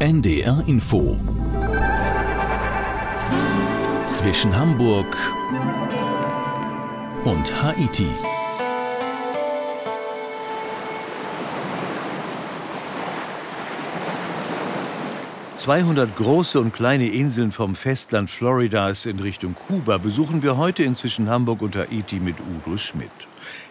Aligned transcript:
NDR 0.00 0.64
Info 0.66 1.14
zwischen 4.08 4.56
Hamburg 4.56 5.14
und 7.24 7.62
Haiti. 7.62 8.06
200 15.58 16.16
große 16.16 16.58
und 16.58 16.72
kleine 16.72 17.08
Inseln 17.08 17.52
vom 17.52 17.74
Festland 17.74 18.30
Floridas 18.30 19.04
in 19.04 19.20
Richtung 19.20 19.54
Kuba 19.54 19.98
besuchen 19.98 20.42
wir 20.42 20.56
heute 20.56 20.82
inzwischen 20.82 21.28
Hamburg 21.28 21.60
und 21.60 21.76
Haiti 21.76 22.20
mit 22.20 22.36
Udo 22.40 22.78
Schmidt. 22.78 23.10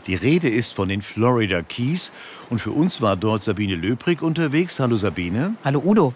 Die 0.09 0.15
Rede 0.15 0.49
ist 0.49 0.73
von 0.73 0.89
den 0.89 1.03
Florida 1.03 1.61
Keys 1.61 2.11
und 2.49 2.59
für 2.59 2.71
uns 2.71 2.99
war 2.99 3.15
dort 3.15 3.43
Sabine 3.43 3.75
Löbrig 3.75 4.23
unterwegs. 4.23 4.79
Hallo 4.79 4.97
Sabine. 4.97 5.53
Hallo 5.63 5.83
Udo. 5.85 6.15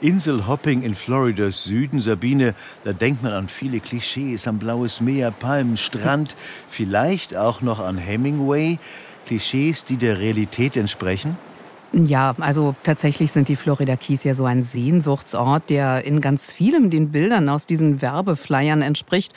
Inselhopping 0.00 0.82
in 0.82 0.94
Floridas 0.94 1.62
Süden. 1.62 2.00
Sabine, 2.00 2.54
da 2.84 2.94
denkt 2.94 3.22
man 3.22 3.32
an 3.32 3.48
viele 3.48 3.80
Klischees, 3.80 4.48
an 4.48 4.58
blaues 4.58 5.02
Meer, 5.02 5.30
Palmen, 5.30 5.76
Strand, 5.76 6.36
vielleicht 6.70 7.36
auch 7.36 7.60
noch 7.60 7.80
an 7.80 7.98
Hemingway. 7.98 8.78
Klischees, 9.26 9.84
die 9.84 9.98
der 9.98 10.18
Realität 10.18 10.78
entsprechen? 10.78 11.36
Ja, 11.92 12.34
also 12.40 12.74
tatsächlich 12.82 13.30
sind 13.30 13.48
die 13.48 13.56
Florida 13.56 13.96
Keys 13.96 14.24
ja 14.24 14.34
so 14.34 14.46
ein 14.46 14.62
Sehnsuchtsort, 14.62 15.68
der 15.68 16.06
in 16.06 16.22
ganz 16.22 16.50
vielem 16.50 16.88
den 16.88 17.10
Bildern 17.10 17.50
aus 17.50 17.66
diesen 17.66 18.00
Werbeflyern 18.00 18.80
entspricht 18.80 19.34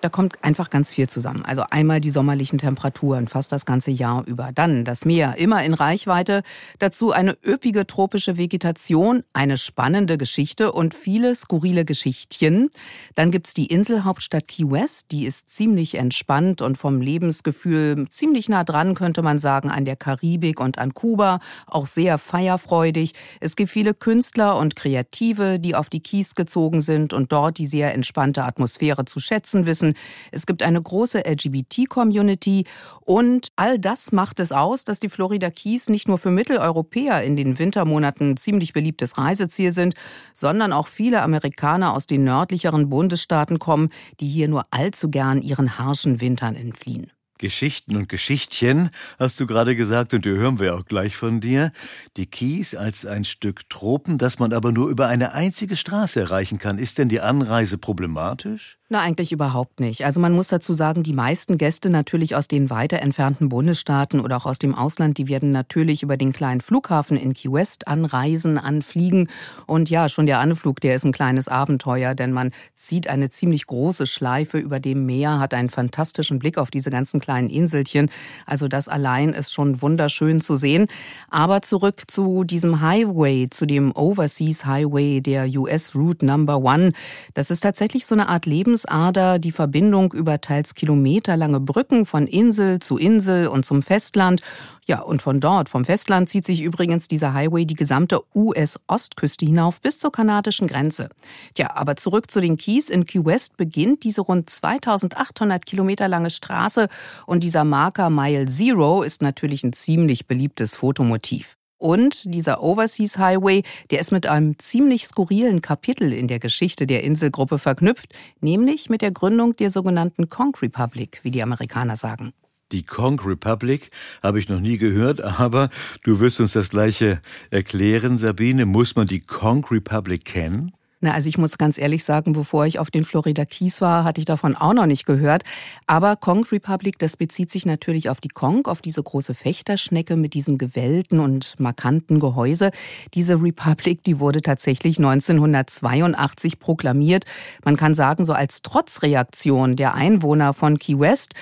da 0.00 0.08
kommt 0.08 0.42
einfach 0.44 0.70
ganz 0.70 0.90
viel 0.90 1.08
zusammen. 1.08 1.44
Also 1.44 1.64
einmal 1.70 2.00
die 2.00 2.10
sommerlichen 2.10 2.58
Temperaturen, 2.58 3.28
fast 3.28 3.52
das 3.52 3.64
ganze 3.64 3.90
Jahr 3.90 4.24
über. 4.26 4.50
Dann 4.54 4.84
das 4.84 5.04
Meer, 5.04 5.36
immer 5.38 5.64
in 5.64 5.74
Reichweite. 5.74 6.42
Dazu 6.78 7.12
eine 7.12 7.36
üppige 7.46 7.86
tropische 7.86 8.36
Vegetation, 8.36 9.24
eine 9.32 9.56
spannende 9.56 10.18
Geschichte 10.18 10.72
und 10.72 10.94
viele 10.94 11.34
skurrile 11.34 11.84
Geschichtchen. 11.84 12.70
Dann 13.14 13.30
gibt's 13.30 13.54
die 13.54 13.66
Inselhauptstadt 13.66 14.48
Key 14.48 14.70
West, 14.70 15.12
die 15.12 15.24
ist 15.24 15.48
ziemlich 15.50 15.96
entspannt 15.96 16.62
und 16.62 16.76
vom 16.78 17.00
Lebensgefühl 17.00 18.08
ziemlich 18.08 18.48
nah 18.48 18.64
dran, 18.64 18.94
könnte 18.94 19.22
man 19.22 19.38
sagen, 19.38 19.70
an 19.70 19.84
der 19.84 19.96
Karibik 19.96 20.60
und 20.60 20.78
an 20.78 20.94
Kuba. 20.94 21.40
Auch 21.66 21.86
sehr 21.86 22.18
feierfreudig. 22.18 23.12
Es 23.40 23.56
gibt 23.56 23.70
viele 23.70 23.94
Künstler 23.94 24.56
und 24.56 24.76
Kreative, 24.76 25.58
die 25.58 25.74
auf 25.74 25.88
die 25.88 26.00
Keys 26.00 26.34
gezogen 26.34 26.80
sind 26.80 27.12
und 27.12 27.32
dort 27.32 27.58
die 27.58 27.66
sehr 27.66 27.94
entspannte 27.94 28.44
Atmosphäre 28.44 29.04
zu 29.04 29.20
schätzen 29.20 29.66
wissen. 29.66 29.85
Es 30.32 30.46
gibt 30.46 30.62
eine 30.62 30.80
große 30.80 31.20
LGBT-Community 31.26 32.64
und 33.00 33.48
all 33.56 33.78
das 33.78 34.12
macht 34.12 34.40
es 34.40 34.52
aus, 34.52 34.84
dass 34.84 35.00
die 35.00 35.08
Florida 35.08 35.50
Keys 35.50 35.88
nicht 35.88 36.08
nur 36.08 36.18
für 36.18 36.30
Mitteleuropäer 36.30 37.22
in 37.22 37.36
den 37.36 37.58
Wintermonaten 37.58 38.36
ziemlich 38.36 38.72
beliebtes 38.72 39.18
Reiseziel 39.18 39.72
sind, 39.72 39.94
sondern 40.34 40.72
auch 40.72 40.88
viele 40.88 41.22
Amerikaner 41.22 41.94
aus 41.94 42.06
den 42.06 42.24
nördlicheren 42.24 42.88
Bundesstaaten 42.88 43.58
kommen, 43.58 43.88
die 44.20 44.28
hier 44.28 44.48
nur 44.48 44.64
allzu 44.70 45.10
gern 45.10 45.42
ihren 45.42 45.78
harschen 45.78 46.20
Wintern 46.20 46.56
entfliehen. 46.56 47.10
Geschichten 47.38 47.96
und 47.96 48.08
Geschichtchen, 48.08 48.90
hast 49.18 49.38
du 49.40 49.46
gerade 49.46 49.76
gesagt, 49.76 50.14
und 50.14 50.24
die 50.24 50.30
hören 50.30 50.58
wir 50.58 50.74
auch 50.74 50.84
gleich 50.86 51.16
von 51.16 51.40
dir. 51.40 51.70
Die 52.16 52.26
Kies 52.26 52.74
als 52.74 53.04
ein 53.04 53.24
Stück 53.24 53.68
Tropen, 53.68 54.18
das 54.18 54.38
man 54.38 54.52
aber 54.52 54.72
nur 54.72 54.88
über 54.88 55.08
eine 55.08 55.32
einzige 55.32 55.76
Straße 55.76 56.20
erreichen 56.20 56.58
kann. 56.58 56.78
Ist 56.78 56.98
denn 56.98 57.08
die 57.08 57.20
Anreise 57.20 57.78
problematisch? 57.78 58.78
Na, 58.88 59.00
eigentlich 59.00 59.32
überhaupt 59.32 59.80
nicht. 59.80 60.04
Also 60.04 60.20
man 60.20 60.32
muss 60.32 60.46
dazu 60.46 60.72
sagen, 60.72 61.02
die 61.02 61.12
meisten 61.12 61.58
Gäste 61.58 61.90
natürlich 61.90 62.36
aus 62.36 62.46
den 62.46 62.70
weiter 62.70 63.00
entfernten 63.00 63.48
Bundesstaaten 63.48 64.20
oder 64.20 64.36
auch 64.36 64.46
aus 64.46 64.60
dem 64.60 64.76
Ausland, 64.76 65.18
die 65.18 65.26
werden 65.26 65.50
natürlich 65.50 66.04
über 66.04 66.16
den 66.16 66.32
kleinen 66.32 66.60
Flughafen 66.60 67.16
in 67.16 67.34
Key 67.34 67.50
West 67.50 67.88
anreisen, 67.88 68.58
anfliegen. 68.58 69.28
Und 69.66 69.90
ja, 69.90 70.08
schon 70.08 70.26
der 70.26 70.38
Anflug, 70.38 70.80
der 70.80 70.94
ist 70.94 71.04
ein 71.04 71.10
kleines 71.10 71.48
Abenteuer, 71.48 72.14
denn 72.14 72.30
man 72.30 72.52
zieht 72.76 73.08
eine 73.08 73.28
ziemlich 73.28 73.66
große 73.66 74.06
Schleife 74.06 74.58
über 74.58 74.78
dem 74.78 75.04
Meer, 75.04 75.40
hat 75.40 75.52
einen 75.52 75.68
fantastischen 75.68 76.38
Blick 76.38 76.56
auf 76.56 76.70
diese 76.70 76.90
ganzen 76.90 77.18
kleinen 77.18 77.50
Inselchen. 77.50 78.08
Also 78.46 78.68
das 78.68 78.86
allein 78.86 79.30
ist 79.30 79.52
schon 79.52 79.82
wunderschön 79.82 80.40
zu 80.40 80.54
sehen. 80.54 80.86
Aber 81.28 81.60
zurück 81.62 82.02
zu 82.06 82.44
diesem 82.44 82.82
Highway, 82.82 83.48
zu 83.50 83.66
dem 83.66 83.90
Overseas 83.96 84.64
Highway, 84.64 85.20
der 85.20 85.48
US 85.56 85.96
Route 85.96 86.24
Number 86.24 86.58
One. 86.58 86.92
Das 87.34 87.50
ist 87.50 87.62
tatsächlich 87.62 88.06
so 88.06 88.14
eine 88.14 88.28
Art 88.28 88.46
Lebens 88.46 88.75
Lebensader, 88.84 89.38
die 89.38 89.52
Verbindung 89.52 90.12
über 90.12 90.40
teils 90.40 90.74
kilometerlange 90.74 91.60
Brücken 91.60 92.04
von 92.04 92.26
Insel 92.26 92.78
zu 92.78 92.98
Insel 92.98 93.48
und 93.48 93.64
zum 93.64 93.82
Festland. 93.82 94.42
Ja, 94.86 95.00
und 95.00 95.22
von 95.22 95.40
dort, 95.40 95.68
vom 95.68 95.84
Festland, 95.84 96.28
zieht 96.28 96.46
sich 96.46 96.62
übrigens 96.62 97.08
dieser 97.08 97.34
Highway 97.34 97.64
die 97.64 97.74
gesamte 97.74 98.20
US-Ostküste 98.34 99.46
hinauf 99.46 99.80
bis 99.80 99.98
zur 99.98 100.12
kanadischen 100.12 100.66
Grenze. 100.66 101.08
Tja, 101.54 101.74
aber 101.74 101.96
zurück 101.96 102.30
zu 102.30 102.40
den 102.40 102.56
Keys. 102.56 102.90
In 102.90 103.04
Key 103.06 103.24
West 103.24 103.56
beginnt 103.56 104.04
diese 104.04 104.20
rund 104.20 104.48
2800 104.48 105.66
Kilometer 105.66 106.08
lange 106.08 106.30
Straße 106.30 106.88
und 107.26 107.42
dieser 107.42 107.64
Marker 107.64 108.10
Mile 108.10 108.46
Zero 108.46 109.02
ist 109.02 109.22
natürlich 109.22 109.64
ein 109.64 109.72
ziemlich 109.72 110.26
beliebtes 110.26 110.76
Fotomotiv. 110.76 111.56
Und 111.78 112.34
dieser 112.34 112.62
Overseas 112.62 113.18
Highway, 113.18 113.62
der 113.90 114.00
ist 114.00 114.12
mit 114.12 114.26
einem 114.26 114.58
ziemlich 114.58 115.06
skurrilen 115.06 115.60
Kapitel 115.60 116.12
in 116.12 116.26
der 116.26 116.38
Geschichte 116.38 116.86
der 116.86 117.04
Inselgruppe 117.04 117.58
verknüpft, 117.58 118.14
nämlich 118.40 118.88
mit 118.88 119.02
der 119.02 119.10
Gründung 119.10 119.56
der 119.56 119.70
sogenannten 119.70 120.28
Conch 120.28 120.62
Republic, 120.62 121.20
wie 121.22 121.30
die 121.30 121.42
Amerikaner 121.42 121.96
sagen. 121.96 122.32
Die 122.72 122.82
Conch 122.82 123.24
Republic 123.24 123.88
habe 124.22 124.40
ich 124.40 124.48
noch 124.48 124.58
nie 124.58 124.78
gehört, 124.78 125.20
aber 125.20 125.70
du 126.02 126.18
wirst 126.18 126.40
uns 126.40 126.52
das 126.52 126.70
gleiche 126.70 127.20
erklären, 127.50 128.18
Sabine. 128.18 128.66
Muss 128.66 128.96
man 128.96 129.06
die 129.06 129.20
Conch 129.20 129.70
Republic 129.70 130.24
kennen? 130.24 130.72
Na, 131.06 131.14
also 131.14 131.28
ich 131.28 131.38
muss 131.38 131.56
ganz 131.56 131.78
ehrlich 131.78 132.02
sagen, 132.02 132.32
bevor 132.32 132.66
ich 132.66 132.80
auf 132.80 132.90
den 132.90 133.04
Florida 133.04 133.44
Keys 133.44 133.80
war, 133.80 134.02
hatte 134.02 134.20
ich 134.20 134.24
davon 134.24 134.56
auch 134.56 134.74
noch 134.74 134.86
nicht 134.86 135.06
gehört. 135.06 135.44
Aber 135.86 136.16
Kong 136.16 136.44
Republic, 136.50 136.98
das 136.98 137.16
bezieht 137.16 137.48
sich 137.48 137.64
natürlich 137.64 138.10
auf 138.10 138.20
die 138.20 138.26
Kong, 138.26 138.66
auf 138.66 138.82
diese 138.82 139.04
große 139.04 139.32
Fechterschnecke 139.32 140.16
mit 140.16 140.34
diesem 140.34 140.58
gewellten 140.58 141.20
und 141.20 141.60
markanten 141.60 142.18
Gehäuse. 142.18 142.72
Diese 143.14 143.40
Republic, 143.40 144.02
die 144.02 144.18
wurde 144.18 144.42
tatsächlich 144.42 144.98
1982 144.98 146.58
proklamiert. 146.58 147.24
Man 147.64 147.76
kann 147.76 147.94
sagen, 147.94 148.24
so 148.24 148.32
als 148.32 148.62
Trotzreaktion 148.62 149.76
der 149.76 149.94
Einwohner 149.94 150.54
von 150.54 150.76
Key 150.76 150.98
West. 150.98 151.34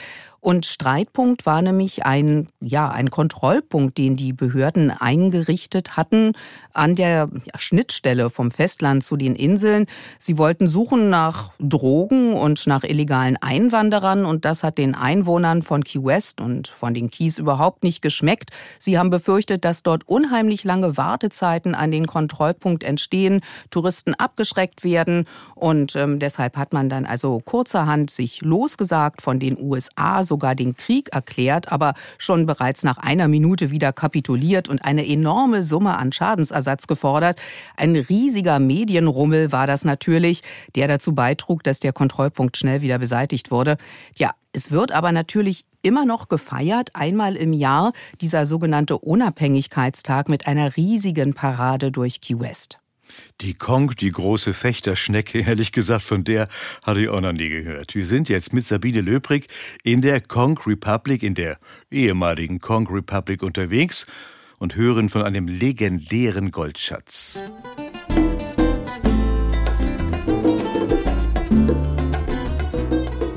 Und 0.44 0.66
Streitpunkt 0.66 1.46
war 1.46 1.62
nämlich 1.62 2.04
ein, 2.04 2.48
ja, 2.60 2.90
ein 2.90 3.08
Kontrollpunkt, 3.08 3.96
den 3.96 4.14
die 4.14 4.34
Behörden 4.34 4.90
eingerichtet 4.90 5.96
hatten 5.96 6.32
an 6.74 6.94
der 6.94 7.30
Schnittstelle 7.56 8.28
vom 8.28 8.50
Festland 8.50 9.02
zu 9.02 9.16
den 9.16 9.36
Inseln. 9.36 9.86
Sie 10.18 10.36
wollten 10.36 10.66
suchen 10.66 11.08
nach 11.08 11.52
Drogen 11.60 12.34
und 12.34 12.66
nach 12.66 12.84
illegalen 12.84 13.38
Einwanderern 13.38 14.26
und 14.26 14.44
das 14.44 14.62
hat 14.62 14.76
den 14.76 14.94
Einwohnern 14.94 15.62
von 15.62 15.82
Key 15.82 16.04
West 16.04 16.42
und 16.42 16.68
von 16.68 16.92
den 16.92 17.08
Keys 17.08 17.38
überhaupt 17.38 17.82
nicht 17.82 18.02
geschmeckt. 18.02 18.50
Sie 18.78 18.98
haben 18.98 19.08
befürchtet, 19.08 19.64
dass 19.64 19.82
dort 19.82 20.06
unheimlich 20.06 20.62
lange 20.62 20.98
Wartezeiten 20.98 21.74
an 21.74 21.90
den 21.90 22.06
Kontrollpunkt 22.06 22.84
entstehen, 22.84 23.40
Touristen 23.70 24.12
abgeschreckt 24.12 24.84
werden 24.84 25.26
und 25.54 25.96
ähm, 25.96 26.18
deshalb 26.18 26.58
hat 26.58 26.74
man 26.74 26.90
dann 26.90 27.06
also 27.06 27.40
kurzerhand 27.42 28.10
sich 28.10 28.42
losgesagt 28.42 29.22
von 29.22 29.38
den 29.40 29.58
USA, 29.58 30.22
sogar 30.34 30.56
den 30.56 30.76
Krieg 30.76 31.10
erklärt, 31.12 31.70
aber 31.70 31.94
schon 32.18 32.44
bereits 32.44 32.82
nach 32.82 32.98
einer 32.98 33.28
Minute 33.28 33.70
wieder 33.70 33.92
kapituliert 33.92 34.68
und 34.68 34.84
eine 34.84 35.06
enorme 35.06 35.62
Summe 35.62 35.96
an 35.96 36.10
Schadensersatz 36.10 36.88
gefordert. 36.88 37.38
Ein 37.76 37.94
riesiger 37.94 38.58
Medienrummel 38.58 39.52
war 39.52 39.68
das 39.68 39.84
natürlich, 39.84 40.42
der 40.74 40.88
dazu 40.88 41.14
beitrug, 41.14 41.62
dass 41.62 41.78
der 41.78 41.92
Kontrollpunkt 41.92 42.56
schnell 42.56 42.82
wieder 42.82 42.98
beseitigt 42.98 43.52
wurde. 43.52 43.76
Ja, 44.18 44.32
es 44.52 44.72
wird 44.72 44.90
aber 44.90 45.12
natürlich 45.12 45.64
immer 45.82 46.04
noch 46.04 46.26
gefeiert, 46.26 46.90
einmal 46.94 47.36
im 47.36 47.52
Jahr, 47.52 47.92
dieser 48.20 48.44
sogenannte 48.44 48.98
Unabhängigkeitstag 48.98 50.28
mit 50.28 50.48
einer 50.48 50.76
riesigen 50.76 51.34
Parade 51.34 51.92
durch 51.92 52.20
Key 52.20 52.40
West. 52.40 52.80
Die 53.40 53.54
Kong, 53.54 53.94
die 53.96 54.10
große 54.10 54.54
Fechterschnecke, 54.54 55.38
ehrlich 55.46 55.72
gesagt, 55.72 56.04
von 56.04 56.24
der 56.24 56.48
hatte 56.82 57.00
ich 57.00 57.08
auch 57.08 57.20
noch 57.20 57.32
nie 57.32 57.48
gehört. 57.48 57.94
Wir 57.94 58.06
sind 58.06 58.28
jetzt 58.28 58.52
mit 58.52 58.66
Sabine 58.66 59.00
Löbrig 59.00 59.48
in 59.82 60.02
der 60.02 60.20
Kong 60.20 60.58
Republic, 60.66 61.22
in 61.22 61.34
der 61.34 61.58
ehemaligen 61.90 62.60
Kong 62.60 62.86
Republic 62.88 63.42
unterwegs 63.42 64.06
und 64.58 64.76
hören 64.76 65.10
von 65.10 65.22
einem 65.22 65.48
legendären 65.48 66.50
Goldschatz. 66.50 67.38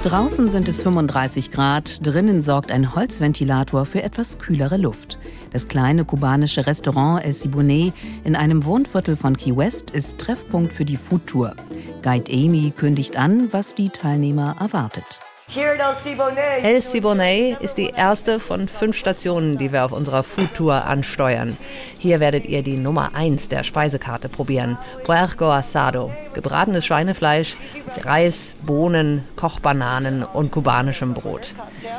Draußen 0.03 0.49
sind 0.49 0.69
es 0.69 0.83
35 0.83 1.51
Grad, 1.51 2.05
drinnen 2.07 2.41
sorgt 2.41 2.71
ein 2.71 2.95
Holzventilator 2.95 3.85
für 3.85 4.03
etwas 4.03 4.39
kühlere 4.39 4.77
Luft. 4.77 5.17
Das 5.57 5.67
kleine 5.67 6.05
kubanische 6.05 6.67
Restaurant 6.67 7.25
El 7.25 7.33
Siboney 7.33 7.91
in 8.23 8.35
einem 8.35 8.63
Wohnviertel 8.63 9.15
von 9.15 9.35
Key 9.35 9.57
West 9.57 9.89
ist 9.89 10.19
Treffpunkt 10.19 10.71
für 10.71 10.85
die 10.85 10.97
Foodtour. 10.97 11.55
Guide 12.03 12.31
Amy 12.31 12.71
kündigt 12.77 13.17
an, 13.17 13.51
was 13.51 13.73
die 13.73 13.89
Teilnehmer 13.89 14.55
erwartet. 14.59 15.19
El 15.55 16.81
Siboney 16.81 17.55
ist 17.61 17.77
die 17.77 17.93
erste 17.95 18.37
von 18.37 18.67
fünf 18.67 18.97
Stationen, 18.97 19.57
die 19.57 19.71
wir 19.71 19.85
auf 19.85 19.93
unserer 19.93 20.23
Foodtour 20.23 20.83
ansteuern. 20.83 21.55
Hier 21.97 22.19
werdet 22.19 22.45
ihr 22.47 22.63
die 22.63 22.75
Nummer 22.75 23.15
1 23.15 23.47
der 23.47 23.63
Speisekarte 23.63 24.27
probieren. 24.27 24.77
Puerco 25.05 25.45
asado. 25.49 26.11
Gebratenes 26.33 26.85
Schweinefleisch, 26.85 27.55
Reis, 28.03 28.55
Bohnen, 28.65 29.23
Kochbananen 29.37 30.23
und 30.23 30.51
kubanischem 30.51 31.13
Brot. 31.13 31.55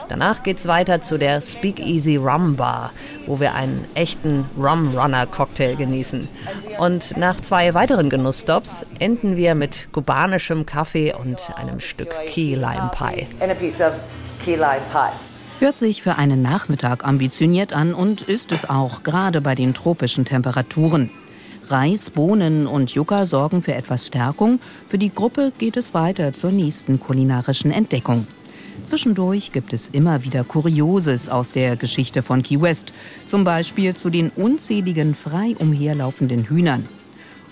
Danach 0.09 0.43
geht's 0.43 0.67
weiter 0.67 1.01
zu 1.01 1.19
der 1.19 1.41
Speakeasy 1.41 2.17
Rum 2.17 2.55
Bar, 2.55 2.93
wo 3.27 3.41
wir 3.41 3.55
einen 3.55 3.85
echten 3.95 4.45
Rum 4.59 4.97
Runner 4.97 5.27
Cocktail 5.27 5.75
genießen. 5.75 6.29
Und 6.79 7.17
nach 7.17 7.41
zwei 7.41 7.75
weiteren 7.75 8.11
Genussstops 8.11 8.85
enden 9.01 9.37
wir 9.37 9.55
mit 9.55 9.89
kubanischem 9.93 10.67
Kaffee 10.67 11.15
und 11.15 11.41
einem 11.57 11.81
Stück 11.81 12.15
Key 12.29 12.55
Lime 12.55 12.91
Pie. 12.97 13.27
Hört 15.61 15.77
sich 15.77 16.03
für 16.03 16.17
einen 16.17 16.43
Nachmittag 16.43 17.05
ambitioniert 17.05 17.73
an 17.73 17.95
und 17.95 18.23
ist 18.23 18.53
es 18.53 18.69
auch, 18.69 19.03
gerade 19.03 19.41
bei 19.41 19.55
den 19.55 19.75
tropischen 19.75 20.25
Temperaturen. 20.25 21.11
Reis, 21.69 22.11
Bohnen 22.11 22.67
und 22.67 22.95
Yucca 22.95 23.27
sorgen 23.27 23.63
für 23.63 23.75
etwas 23.75 24.07
Stärkung. 24.07 24.61
Für 24.89 24.99
die 24.99 25.13
Gruppe 25.13 25.53
geht 25.59 25.77
es 25.77 25.95
weiter 25.95 26.33
zur 26.33 26.51
nächsten 26.51 26.99
kulinarischen 26.99 27.71
Entdeckung. 27.71 28.27
Zwischendurch 28.85 29.53
gibt 29.53 29.73
es 29.73 29.89
immer 29.89 30.25
wieder 30.25 30.45
Kurioses 30.45 31.29
aus 31.29 31.53
der 31.53 31.77
Geschichte 31.77 32.23
von 32.23 32.43
Key 32.43 32.61
West, 32.61 32.93
zum 33.27 33.45
Beispiel 33.45 33.95
zu 33.95 34.09
den 34.09 34.31
unzähligen 34.31 35.15
frei 35.15 35.55
umherlaufenden 35.59 36.45
Hühnern. 36.45 36.89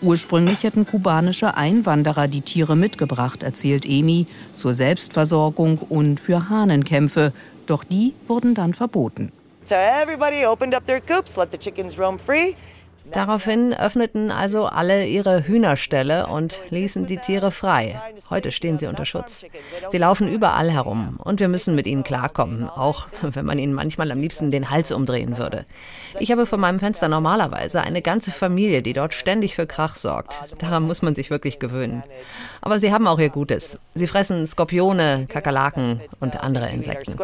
Ursprünglich 0.07 0.63
hätten 0.63 0.87
kubanische 0.87 1.57
Einwanderer 1.57 2.29
die 2.29 2.41
Tiere 2.41 2.77
mitgebracht, 2.77 3.43
erzählt 3.43 3.85
Emi, 3.85 4.29
zur 4.55 4.73
Selbstversorgung 4.73 5.79
und 5.79 6.21
für 6.21 6.49
Hahnenkämpfe. 6.49 7.33
Doch 7.67 7.83
die 7.83 8.15
wurden 8.29 8.55
dann 8.55 8.73
verboten. 8.73 9.33
So 9.65 9.75
everybody 9.75 10.47
opened 10.47 10.77
up 10.77 10.87
their 10.87 11.01
coops, 11.01 11.37
let 11.37 11.51
the 11.51 11.59
chickens 11.59 11.99
roam 11.99 12.21
free. 12.21 12.55
Daraufhin 13.13 13.75
öffneten 13.75 14.31
also 14.31 14.67
alle 14.67 15.07
ihre 15.07 15.47
Hühnerställe 15.47 16.27
und 16.27 16.61
ließen 16.71 17.07
die 17.07 17.19
Tiere 17.19 17.51
frei. 17.51 18.01
Heute 18.31 18.51
stehen 18.51 18.79
sie 18.79 18.87
unter 18.87 19.05
Schutz. 19.05 19.45
Sie 19.91 19.99
laufen 19.99 20.29
überall 20.29 20.71
herum 20.71 21.19
und 21.23 21.41
wir 21.41 21.49
müssen 21.49 21.75
mit 21.75 21.87
ihnen 21.87 22.05
klarkommen, 22.05 22.69
auch 22.69 23.09
wenn 23.23 23.45
man 23.45 23.59
ihnen 23.59 23.73
manchmal 23.73 24.11
am 24.11 24.21
liebsten 24.21 24.51
den 24.51 24.71
Hals 24.71 24.93
umdrehen 24.93 25.39
würde. 25.39 25.67
Ich 26.19 26.31
habe 26.31 26.47
vor 26.47 26.59
meinem 26.59 26.79
Fenster 26.79 27.09
normalerweise 27.09 27.81
eine 27.81 28.03
ganze 28.03 28.31
Familie, 28.31 28.83
die 28.83 28.93
dort 28.93 29.15
ständig 29.15 29.55
für 29.55 29.67
Krach 29.67 29.97
sorgt. 29.97 30.37
Daran 30.59 30.85
muss 30.85 31.03
man 31.03 31.15
sich 31.15 31.31
wirklich 31.31 31.59
gewöhnen. 31.59 32.03
Aber 32.61 32.79
sie 32.79 32.93
haben 32.93 33.07
auch 33.07 33.19
ihr 33.19 33.31
Gutes. 33.31 33.79
Sie 33.95 34.07
fressen 34.07 34.47
Skorpione, 34.47 35.27
Kakerlaken 35.29 36.01
und 36.21 36.43
andere 36.43 36.69
Insekten. 36.69 37.17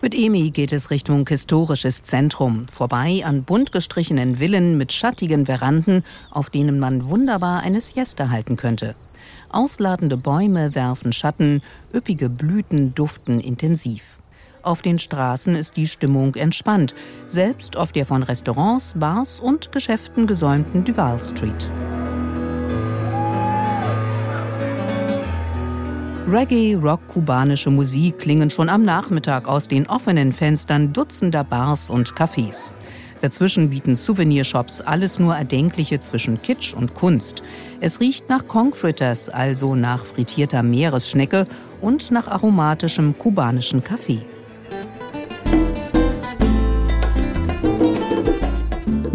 Mit 0.00 0.14
Emi 0.14 0.50
geht 0.50 0.72
es 0.72 0.90
Richtung 0.90 1.26
historisches 1.26 2.04
Zentrum, 2.04 2.64
vorbei 2.66 3.22
an 3.24 3.42
bunt 3.42 3.72
gestrichenen 3.72 4.36
Villen 4.36 4.78
mit 4.78 4.92
schattigen 4.92 5.46
Veranden, 5.46 6.04
auf 6.30 6.50
denen 6.50 6.78
man 6.78 7.08
wunderbar 7.08 7.62
eine 7.62 7.80
Siesta 7.80 8.30
halten 8.30 8.54
könnte. 8.54 8.94
Ausladende 9.50 10.16
Bäume 10.16 10.76
werfen 10.76 11.12
Schatten, 11.12 11.62
üppige 11.92 12.30
Blüten 12.30 12.94
duften 12.94 13.40
intensiv. 13.40 14.18
Auf 14.62 14.82
den 14.82 15.00
Straßen 15.00 15.56
ist 15.56 15.76
die 15.76 15.88
Stimmung 15.88 16.36
entspannt, 16.36 16.94
selbst 17.26 17.76
auf 17.76 17.90
der 17.90 18.06
von 18.06 18.22
Restaurants, 18.22 18.94
Bars 18.96 19.40
und 19.40 19.72
Geschäften 19.72 20.28
gesäumten 20.28 20.84
Duval 20.84 21.20
Street. 21.20 21.72
Reggae, 26.30 26.74
Rock, 26.74 27.08
kubanische 27.08 27.70
Musik 27.70 28.18
klingen 28.18 28.50
schon 28.50 28.68
am 28.68 28.82
Nachmittag 28.82 29.48
aus 29.48 29.66
den 29.66 29.88
offenen 29.88 30.34
Fenstern 30.34 30.92
dutzender 30.92 31.42
Bars 31.42 31.88
und 31.88 32.12
Cafés. 32.12 32.72
Dazwischen 33.22 33.70
bieten 33.70 33.96
Souvenirshops 33.96 34.82
alles 34.82 35.18
nur 35.18 35.34
Erdenkliche 35.34 36.00
zwischen 36.00 36.42
Kitsch 36.42 36.74
und 36.74 36.94
Kunst. 36.94 37.42
Es 37.80 38.00
riecht 38.00 38.28
nach 38.28 38.46
Concfritters, 38.46 39.30
also 39.30 39.74
nach 39.74 40.04
frittierter 40.04 40.62
Meeresschnecke 40.62 41.46
und 41.80 42.10
nach 42.10 42.28
aromatischem 42.28 43.16
kubanischen 43.16 43.82
Kaffee. 43.82 44.20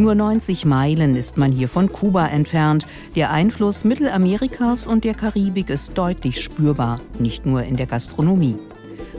Nur 0.04 0.16
90 0.16 0.66
Meilen 0.66 1.16
ist 1.16 1.38
man 1.38 1.54
hier 1.54 1.70
von 1.70 1.90
Kuba 1.90 2.28
entfernt. 2.28 2.86
Der 3.16 3.32
Einfluss 3.32 3.86
Mittelamerikas 3.86 4.86
und 4.86 5.06
der 5.06 5.14
Karibik 5.14 5.70
ist 5.70 5.98
deutlich 5.98 6.44
spürbar, 6.44 7.00
nicht 7.20 7.46
nur 7.46 7.64
in 7.64 7.78
der 7.78 7.86
Gastronomie. 7.86 8.58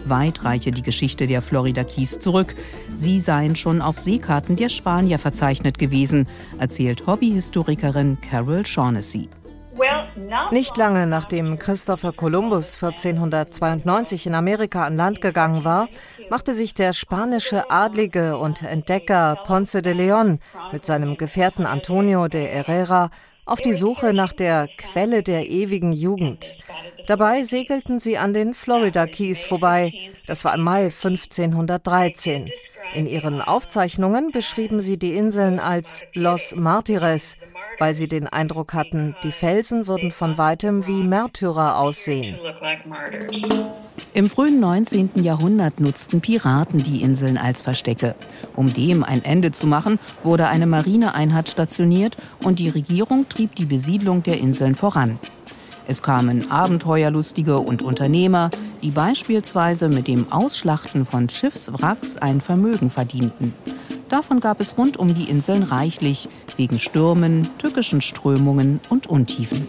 Weit 0.04 0.44
reiche 0.44 0.72
die 0.72 0.82
Geschichte 0.82 1.26
der 1.26 1.40
Florida 1.40 1.84
Keys 1.84 2.18
zurück. 2.18 2.54
Sie 2.92 3.18
seien 3.18 3.56
schon 3.56 3.80
auf 3.80 3.98
Seekarten 3.98 4.56
der 4.56 4.68
Spanier 4.68 5.18
verzeichnet 5.18 5.78
gewesen, 5.78 6.26
erzählt 6.58 7.06
Hobbyhistorikerin 7.06 8.18
Carol 8.20 8.66
Shaughnessy. 8.66 9.30
Nicht 10.50 10.76
lange 10.76 11.06
nachdem 11.06 11.58
Christopher 11.58 12.12
Columbus 12.12 12.74
1492 12.74 14.26
in 14.26 14.34
Amerika 14.34 14.84
an 14.84 14.96
Land 14.96 15.20
gegangen 15.20 15.64
war, 15.64 15.88
machte 16.30 16.54
sich 16.54 16.74
der 16.74 16.92
spanische 16.92 17.70
Adlige 17.70 18.38
und 18.38 18.62
Entdecker 18.62 19.36
Ponce 19.46 19.82
de 19.82 19.92
Leon 19.92 20.38
mit 20.72 20.86
seinem 20.86 21.16
Gefährten 21.16 21.66
Antonio 21.66 22.28
de 22.28 22.46
Herrera 22.46 23.10
auf 23.46 23.60
die 23.60 23.74
Suche 23.74 24.14
nach 24.14 24.32
der 24.32 24.68
Quelle 24.78 25.22
der 25.22 25.50
ewigen 25.50 25.92
Jugend. 25.92 26.64
Dabei 27.06 27.42
segelten 27.42 28.00
sie 28.00 28.16
an 28.16 28.32
den 28.32 28.54
Florida 28.54 29.06
Keys 29.06 29.44
vorbei. 29.44 29.92
Das 30.26 30.44
war 30.44 30.54
im 30.54 30.62
Mai 30.62 30.84
1513. 30.84 32.50
In 32.94 33.06
ihren 33.06 33.42
Aufzeichnungen 33.42 34.30
beschrieben 34.30 34.80
sie 34.80 34.98
die 34.98 35.14
Inseln 35.14 35.58
als 35.58 36.04
Los 36.14 36.54
Martires, 36.56 37.40
weil 37.78 37.94
sie 37.94 38.08
den 38.08 38.26
Eindruck 38.26 38.74
hatten, 38.74 39.14
die 39.22 39.32
Felsen 39.32 39.86
würden 39.86 40.12
von 40.12 40.38
weitem 40.38 40.86
wie 40.86 41.02
Märtyrer 41.02 41.78
aussehen. 41.78 42.34
Im 44.12 44.28
frühen 44.28 44.60
19. 44.60 45.10
Jahrhundert 45.16 45.80
nutzten 45.80 46.20
Piraten 46.20 46.78
die 46.78 47.02
Inseln 47.02 47.36
als 47.36 47.60
Verstecke. 47.60 48.14
Um 48.54 48.72
dem 48.72 49.02
ein 49.02 49.24
Ende 49.24 49.50
zu 49.50 49.66
machen, 49.66 49.98
wurde 50.22 50.46
eine 50.46 50.66
Marineeinheit 50.66 51.48
stationiert 51.48 52.16
und 52.44 52.58
die 52.58 52.68
Regierung 52.68 53.28
trieb 53.28 53.56
die 53.56 53.66
Besiedlung 53.66 54.22
der 54.22 54.38
Inseln 54.38 54.74
voran. 54.76 55.18
Es 55.86 56.02
kamen 56.02 56.50
Abenteuerlustige 56.50 57.58
und 57.58 57.82
Unternehmer, 57.82 58.50
die 58.82 58.90
beispielsweise 58.90 59.88
mit 59.88 60.08
dem 60.08 60.32
Ausschlachten 60.32 61.04
von 61.04 61.28
Schiffswracks 61.28 62.16
ein 62.16 62.40
Vermögen 62.40 62.88
verdienten. 62.88 63.52
Davon 64.08 64.40
gab 64.40 64.60
es 64.60 64.76
rund 64.76 64.96
um 64.98 65.08
die 65.08 65.30
Inseln 65.30 65.62
reichlich, 65.62 66.28
wegen 66.56 66.78
Stürmen, 66.78 67.48
tückischen 67.58 68.00
Strömungen 68.00 68.80
und 68.90 69.06
Untiefen. 69.06 69.66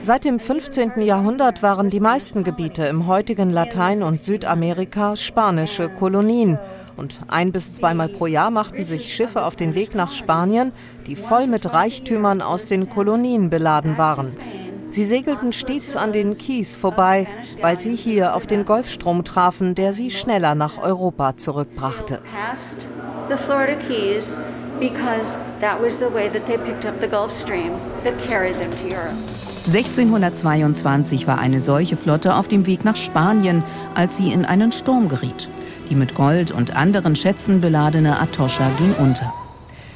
Seit 0.00 0.24
dem 0.24 0.38
15. 0.38 1.00
Jahrhundert 1.00 1.62
waren 1.62 1.90
die 1.90 1.98
meisten 1.98 2.44
Gebiete 2.44 2.84
im 2.84 3.08
heutigen 3.08 3.50
Latein- 3.50 4.04
und 4.04 4.22
Südamerika 4.22 5.16
spanische 5.16 5.88
Kolonien. 5.88 6.58
Und 6.96 7.20
ein 7.26 7.52
bis 7.52 7.74
zweimal 7.74 8.08
pro 8.08 8.26
Jahr 8.26 8.50
machten 8.50 8.84
sich 8.84 9.12
Schiffe 9.12 9.44
auf 9.44 9.56
den 9.56 9.74
Weg 9.74 9.94
nach 9.94 10.12
Spanien, 10.12 10.72
die 11.06 11.16
voll 11.16 11.46
mit 11.48 11.72
Reichtümern 11.72 12.42
aus 12.42 12.66
den 12.66 12.88
Kolonien 12.88 13.50
beladen 13.50 13.98
waren. 13.98 14.36
Sie 14.98 15.04
segelten 15.04 15.52
stets 15.52 15.94
an 15.94 16.12
den 16.12 16.36
Keys 16.36 16.74
vorbei, 16.74 17.28
weil 17.60 17.78
sie 17.78 17.94
hier 17.94 18.34
auf 18.34 18.48
den 18.48 18.64
Golfstrom 18.64 19.22
trafen, 19.22 19.76
der 19.76 19.92
sie 19.92 20.10
schneller 20.10 20.56
nach 20.56 20.76
Europa 20.76 21.36
zurückbrachte. 21.36 22.18
because 24.80 25.38
that 25.60 25.80
was 25.80 25.98
the 25.98 26.12
way 26.12 26.28
that 26.28 26.46
they 26.46 26.58
picked 26.58 26.84
up 26.84 27.00
the 27.00 27.06
Gulf 27.06 27.32
Stream 27.32 27.74
that 28.02 28.14
carried 28.26 28.58
them 28.58 28.72
to 28.72 28.92
Europe. 28.92 29.14
1622 29.66 31.28
war 31.28 31.38
eine 31.38 31.60
solche 31.60 31.96
Flotte 31.96 32.34
auf 32.34 32.48
dem 32.48 32.66
Weg 32.66 32.84
nach 32.84 32.96
Spanien, 32.96 33.62
als 33.94 34.16
sie 34.16 34.32
in 34.32 34.44
einen 34.44 34.72
Sturm 34.72 35.08
geriet. 35.08 35.48
Die 35.90 35.94
mit 35.94 36.16
Gold 36.16 36.50
und 36.50 36.74
anderen 36.74 37.14
Schätzen 37.14 37.60
beladene 37.60 38.18
Atoscha 38.18 38.68
ging 38.78 38.94
unter. 38.98 39.32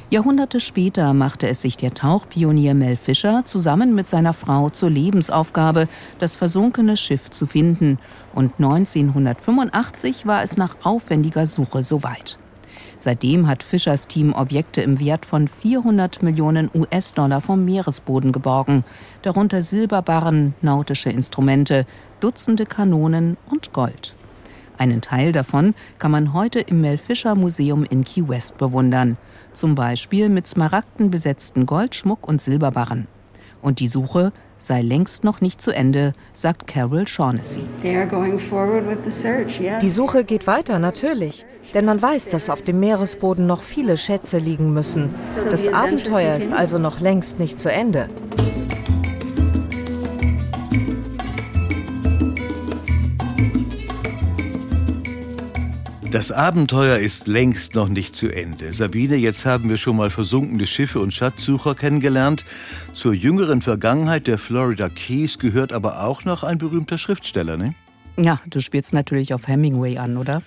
Jahrhunderte 0.09 0.59
später 0.59 1.13
machte 1.13 1.47
es 1.47 1.61
sich 1.61 1.77
der 1.77 1.93
Tauchpionier 1.93 2.75
Mel 2.75 2.97
Fischer 2.97 3.45
zusammen 3.45 3.95
mit 3.95 4.07
seiner 4.07 4.33
Frau 4.33 4.69
zur 4.69 4.89
Lebensaufgabe, 4.89 5.87
das 6.19 6.35
versunkene 6.35 6.97
Schiff 6.97 7.31
zu 7.31 7.47
finden. 7.47 7.97
Und 8.35 8.53
1985 8.59 10.27
war 10.27 10.43
es 10.43 10.57
nach 10.57 10.75
aufwendiger 10.83 11.47
Suche 11.47 11.81
soweit. 11.81 12.37
Seitdem 12.97 13.47
hat 13.47 13.63
Fischers 13.63 14.07
Team 14.07 14.33
Objekte 14.33 14.81
im 14.81 14.99
Wert 14.99 15.25
von 15.25 15.47
400 15.47 16.21
Millionen 16.21 16.69
US-Dollar 16.73 17.41
vom 17.41 17.65
Meeresboden 17.65 18.31
geborgen, 18.31 18.83
darunter 19.23 19.61
Silberbarren, 19.61 20.53
nautische 20.61 21.09
Instrumente, 21.09 21.85
Dutzende 22.19 22.65
Kanonen 22.65 23.35
und 23.49 23.73
Gold. 23.73 24.15
Einen 24.77 25.01
Teil 25.01 25.31
davon 25.31 25.75
kann 25.97 26.11
man 26.11 26.33
heute 26.33 26.59
im 26.59 26.81
Mel 26.81 26.97
Fisher 26.97 27.35
Museum 27.35 27.83
in 27.83 28.03
Key 28.03 28.27
West 28.27 28.57
bewundern. 28.57 29.17
Zum 29.53 29.75
Beispiel 29.75 30.29
mit 30.29 30.47
Smaragden 30.47 31.11
besetzten 31.11 31.65
Goldschmuck 31.65 32.27
und 32.27 32.41
Silberbarren. 32.41 33.07
Und 33.61 33.79
die 33.79 33.87
Suche 33.87 34.33
sei 34.57 34.81
längst 34.81 35.23
noch 35.23 35.41
nicht 35.41 35.61
zu 35.61 35.71
Ende, 35.71 36.13
sagt 36.33 36.67
Carol 36.67 37.07
Shaughnessy. 37.07 37.61
Die 39.81 39.89
Suche 39.89 40.23
geht 40.23 40.47
weiter, 40.47 40.79
natürlich. 40.79 41.45
Denn 41.73 41.85
man 41.85 42.01
weiß, 42.01 42.29
dass 42.29 42.49
auf 42.49 42.61
dem 42.61 42.79
Meeresboden 42.79 43.47
noch 43.47 43.61
viele 43.61 43.97
Schätze 43.97 44.37
liegen 44.37 44.73
müssen. 44.73 45.15
Das 45.49 45.67
Abenteuer 45.67 46.35
ist 46.35 46.51
also 46.51 46.77
noch 46.77 46.99
längst 46.99 47.39
nicht 47.39 47.59
zu 47.59 47.71
Ende. 47.71 48.09
Das 56.13 56.31
Abenteuer 56.31 56.97
ist 56.99 57.25
längst 57.25 57.73
noch 57.73 57.89
nicht 57.89 58.15
zu 58.15 58.29
Ende. 58.29 58.71
Sabine, 58.71 59.15
jetzt 59.15 59.47
haben 59.47 59.67
wir 59.67 59.77
schon 59.77 59.97
mal 59.97 60.11
versunkene 60.11 60.67
Schiffe 60.67 60.99
und 60.99 61.11
Schatzsucher 61.11 61.73
kennengelernt. 61.73 62.45
Zur 62.93 63.15
jüngeren 63.15 63.63
Vergangenheit 63.63 64.27
der 64.27 64.37
Florida 64.37 64.89
Keys 64.89 65.39
gehört 65.39 65.73
aber 65.73 66.03
auch 66.03 66.23
noch 66.23 66.43
ein 66.43 66.59
berühmter 66.59 66.99
Schriftsteller, 66.99 67.57
ne? 67.57 67.73
Ja, 68.15 68.39
du 68.45 68.61
spielst 68.61 68.93
natürlich 68.93 69.33
auf 69.33 69.47
Hemingway 69.47 69.97
an, 69.97 70.17
oder? 70.17 70.43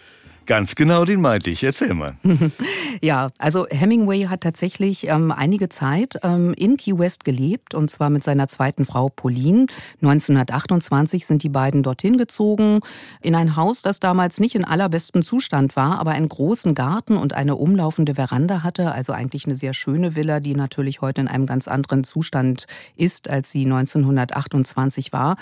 Ganz 0.47 0.76
genau, 0.76 1.05
den 1.05 1.21
meinte 1.21 1.50
ich. 1.50 1.65
Erzähl 1.65 1.93
mal. 1.93 2.17
ja, 3.03 3.31
also 3.38 3.67
Hemingway 3.69 4.25
hat 4.25 4.43
tatsächlich 4.43 5.09
ähm, 5.09 5.33
einige 5.33 5.69
Zeit 5.69 6.21
ähm, 6.23 6.55
in 6.57 6.76
Key 6.76 6.97
West 6.97 7.25
gelebt 7.25 7.75
und 7.75 7.91
zwar 7.91 8.11
mit 8.11 8.23
seiner 8.23 8.47
zweiten 8.47 8.85
Frau 8.85 9.09
Pauline. 9.09 9.67
1928 10.03 11.26
sind 11.26 11.43
die 11.43 11.49
beiden 11.49 11.83
dorthin 11.83 12.17
gezogen 12.17 12.81
in 13.21 13.35
ein 13.35 13.57
Haus, 13.57 13.83
das 13.83 13.99
damals 13.99 14.38
nicht 14.38 14.55
in 14.55 14.65
allerbestem 14.65 15.25
Zustand 15.25 15.75
war, 15.75 15.99
aber 15.99 16.12
einen 16.12 16.29
großen 16.29 16.75
Garten 16.75 17.17
und 17.17 17.33
eine 17.33 17.57
umlaufende 17.57 18.15
Veranda 18.15 18.62
hatte. 18.62 18.93
Also 18.93 19.12
eigentlich 19.12 19.47
eine 19.47 19.57
sehr 19.57 19.75
schöne 19.75 20.15
Villa, 20.15 20.38
die 20.38 20.55
natürlich 20.55 21.00
heute 21.00 21.23
in 21.23 21.29
einem 21.29 21.47
ganz 21.47 21.67
anderen 21.67 22.05
Zustand 22.05 22.67
ist, 22.95 23.29
als 23.29 23.50
sie 23.50 23.65
1928 23.65 25.12
war. 25.12 25.37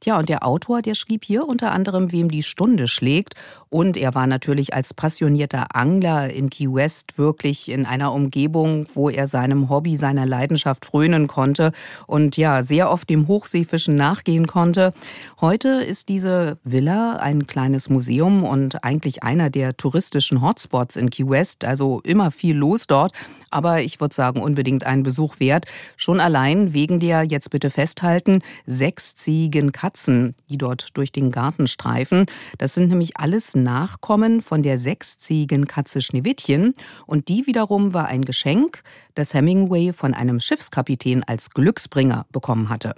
Tja, 0.00 0.18
und 0.18 0.30
der 0.30 0.46
Autor, 0.46 0.80
der 0.80 0.94
schrieb 0.94 1.26
hier 1.26 1.46
unter 1.46 1.72
anderem, 1.72 2.10
wem 2.10 2.30
die 2.30 2.42
Stunde 2.42 2.88
schlägt. 2.88 3.34
Und 3.68 3.98
er 3.98 4.14
war 4.14 4.26
natürlich 4.26 4.45
natürlich 4.46 4.74
als 4.74 4.94
passionierter 4.94 5.74
Angler 5.74 6.30
in 6.30 6.50
Key 6.50 6.72
West 6.72 7.18
wirklich 7.18 7.68
in 7.68 7.84
einer 7.84 8.12
Umgebung, 8.12 8.86
wo 8.94 9.10
er 9.10 9.26
seinem 9.26 9.68
Hobby, 9.68 9.96
seiner 9.96 10.24
Leidenschaft 10.24 10.86
frönen 10.86 11.26
konnte 11.26 11.72
und 12.06 12.36
ja, 12.36 12.62
sehr 12.62 12.88
oft 12.88 13.10
dem 13.10 13.26
Hochseefischen 13.26 13.96
nachgehen 13.96 14.46
konnte. 14.46 14.94
Heute 15.40 15.82
ist 15.82 16.08
diese 16.08 16.58
Villa 16.62 17.16
ein 17.16 17.48
kleines 17.48 17.90
Museum 17.90 18.44
und 18.44 18.84
eigentlich 18.84 19.24
einer 19.24 19.50
der 19.50 19.76
touristischen 19.76 20.42
Hotspots 20.42 20.94
in 20.94 21.10
Key 21.10 21.28
West, 21.28 21.64
also 21.64 22.00
immer 22.04 22.30
viel 22.30 22.56
los 22.56 22.86
dort 22.86 23.10
aber 23.56 23.80
ich 23.80 24.00
würde 24.00 24.14
sagen, 24.14 24.42
unbedingt 24.42 24.84
einen 24.84 25.02
Besuch 25.02 25.40
wert. 25.40 25.64
Schon 25.96 26.20
allein 26.20 26.74
wegen 26.74 27.00
der, 27.00 27.22
jetzt 27.22 27.48
bitte 27.48 27.70
festhalten, 27.70 28.42
sechsziehigen 28.66 29.72
Katzen, 29.72 30.34
die 30.50 30.58
dort 30.58 30.94
durch 30.94 31.10
den 31.10 31.30
Garten 31.30 31.66
streifen. 31.66 32.26
Das 32.58 32.74
sind 32.74 32.90
nämlich 32.90 33.16
alles 33.16 33.54
Nachkommen 33.56 34.42
von 34.42 34.62
der 34.62 34.76
sechsziehigen 34.76 35.66
Katze 35.66 36.02
Schneewittchen. 36.02 36.74
Und 37.06 37.28
die 37.28 37.46
wiederum 37.46 37.94
war 37.94 38.08
ein 38.08 38.26
Geschenk, 38.26 38.82
das 39.14 39.32
Hemingway 39.32 39.94
von 39.94 40.12
einem 40.12 40.38
Schiffskapitän 40.38 41.24
als 41.24 41.48
Glücksbringer 41.48 42.26
bekommen 42.30 42.68
hatte. 42.68 42.94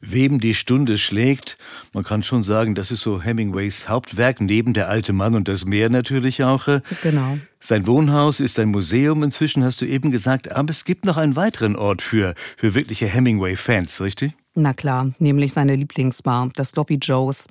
Wem 0.00 0.40
die 0.40 0.54
Stunde 0.54 0.98
schlägt, 0.98 1.58
man 1.92 2.04
kann 2.04 2.22
schon 2.22 2.44
sagen, 2.44 2.74
das 2.74 2.90
ist 2.90 3.02
so 3.02 3.22
Hemingways 3.22 3.88
Hauptwerk, 3.88 4.40
neben 4.40 4.74
Der 4.74 4.88
alte 4.88 5.12
Mann 5.12 5.34
und 5.34 5.48
das 5.48 5.64
Meer 5.64 5.90
natürlich 5.90 6.42
auch. 6.44 6.66
Genau. 7.02 7.38
Sein 7.60 7.86
Wohnhaus 7.86 8.40
ist 8.40 8.58
ein 8.58 8.70
Museum 8.70 9.22
inzwischen, 9.22 9.64
hast 9.64 9.80
du 9.80 9.86
eben 9.86 10.10
gesagt, 10.10 10.52
aber 10.52 10.70
es 10.70 10.84
gibt 10.84 11.04
noch 11.04 11.16
einen 11.16 11.36
weiteren 11.36 11.76
Ort 11.76 12.02
für, 12.02 12.34
für 12.56 12.74
wirkliche 12.74 13.06
Hemingway-Fans, 13.06 14.00
richtig? 14.00 14.32
Na 14.54 14.72
klar, 14.72 15.12
nämlich 15.18 15.52
seine 15.52 15.74
Lieblingsbar, 15.74 16.50
das 16.54 16.68
Sloppy 16.68 16.98
Joes. 17.02 17.48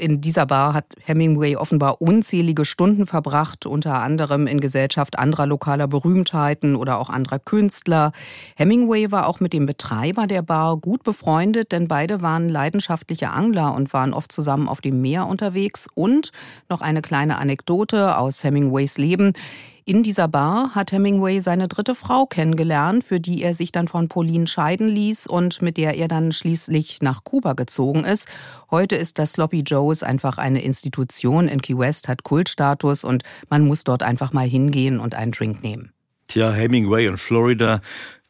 In 0.00 0.22
dieser 0.22 0.46
Bar 0.46 0.72
hat 0.72 0.94
Hemingway 1.04 1.56
offenbar 1.56 2.00
unzählige 2.00 2.64
Stunden 2.64 3.04
verbracht, 3.04 3.66
unter 3.66 4.00
anderem 4.00 4.46
in 4.46 4.58
Gesellschaft 4.58 5.18
anderer 5.18 5.46
lokaler 5.46 5.88
Berühmtheiten 5.88 6.74
oder 6.74 6.98
auch 6.98 7.10
anderer 7.10 7.38
Künstler. 7.38 8.12
Hemingway 8.56 9.12
war 9.12 9.26
auch 9.26 9.40
mit 9.40 9.52
dem 9.52 9.66
Betreiber 9.66 10.26
der 10.26 10.40
Bar 10.40 10.78
gut 10.78 11.02
befreundet, 11.02 11.70
denn 11.70 11.86
beide 11.86 12.22
waren 12.22 12.48
leidenschaftliche 12.48 13.28
Angler 13.28 13.74
und 13.74 13.92
waren 13.92 14.14
oft 14.14 14.32
zusammen 14.32 14.70
auf 14.70 14.80
dem 14.80 15.02
Meer 15.02 15.26
unterwegs. 15.26 15.86
Und 15.94 16.32
noch 16.70 16.80
eine 16.80 17.02
kleine 17.02 17.36
Anekdote 17.36 18.16
aus 18.16 18.42
Hemingways 18.42 18.96
Leben. 18.96 19.34
In 19.84 20.02
dieser 20.02 20.28
Bar 20.28 20.74
hat 20.74 20.92
Hemingway 20.92 21.40
seine 21.40 21.66
dritte 21.66 21.94
Frau 21.94 22.26
kennengelernt, 22.26 23.02
für 23.02 23.18
die 23.18 23.42
er 23.42 23.54
sich 23.54 23.72
dann 23.72 23.88
von 23.88 24.08
Pauline 24.08 24.46
scheiden 24.46 24.88
ließ 24.88 25.26
und 25.26 25.62
mit 25.62 25.78
der 25.78 25.96
er 25.96 26.06
dann 26.06 26.32
schließlich 26.32 26.98
nach 27.00 27.24
Kuba 27.24 27.54
gezogen 27.54 28.04
ist. 28.04 28.28
Heute 28.70 28.96
ist 28.96 29.18
das 29.18 29.32
Sloppy 29.32 29.60
Joe's 29.60 30.02
einfach 30.02 30.38
eine 30.38 30.62
Institution 30.62 31.48
in 31.48 31.62
Key 31.62 31.78
West, 31.78 32.08
hat 32.08 32.24
Kultstatus 32.24 33.04
und 33.04 33.22
man 33.48 33.66
muss 33.66 33.84
dort 33.84 34.02
einfach 34.02 34.32
mal 34.32 34.46
hingehen 34.46 35.00
und 35.00 35.14
einen 35.14 35.32
Drink 35.32 35.62
nehmen. 35.62 35.92
Tja, 36.28 36.52
Hemingway 36.52 37.08
und 37.08 37.18
Florida, 37.18 37.80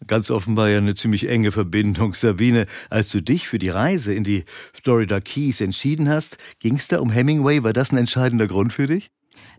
ganz 0.06 0.30
offenbar 0.30 0.70
ja 0.70 0.78
eine 0.78 0.94
ziemlich 0.94 1.28
enge 1.28 1.52
Verbindung. 1.52 2.14
Sabine, 2.14 2.66
als 2.88 3.10
du 3.10 3.20
dich 3.20 3.48
für 3.48 3.58
die 3.58 3.68
Reise 3.68 4.14
in 4.14 4.24
die 4.24 4.44
Florida 4.72 5.20
Keys 5.20 5.60
entschieden 5.60 6.08
hast, 6.08 6.38
ging 6.60 6.76
es 6.76 6.88
da 6.88 7.00
um 7.00 7.10
Hemingway? 7.10 7.62
War 7.62 7.74
das 7.74 7.92
ein 7.92 7.98
entscheidender 7.98 8.46
Grund 8.46 8.72
für 8.72 8.86
dich? 8.86 9.10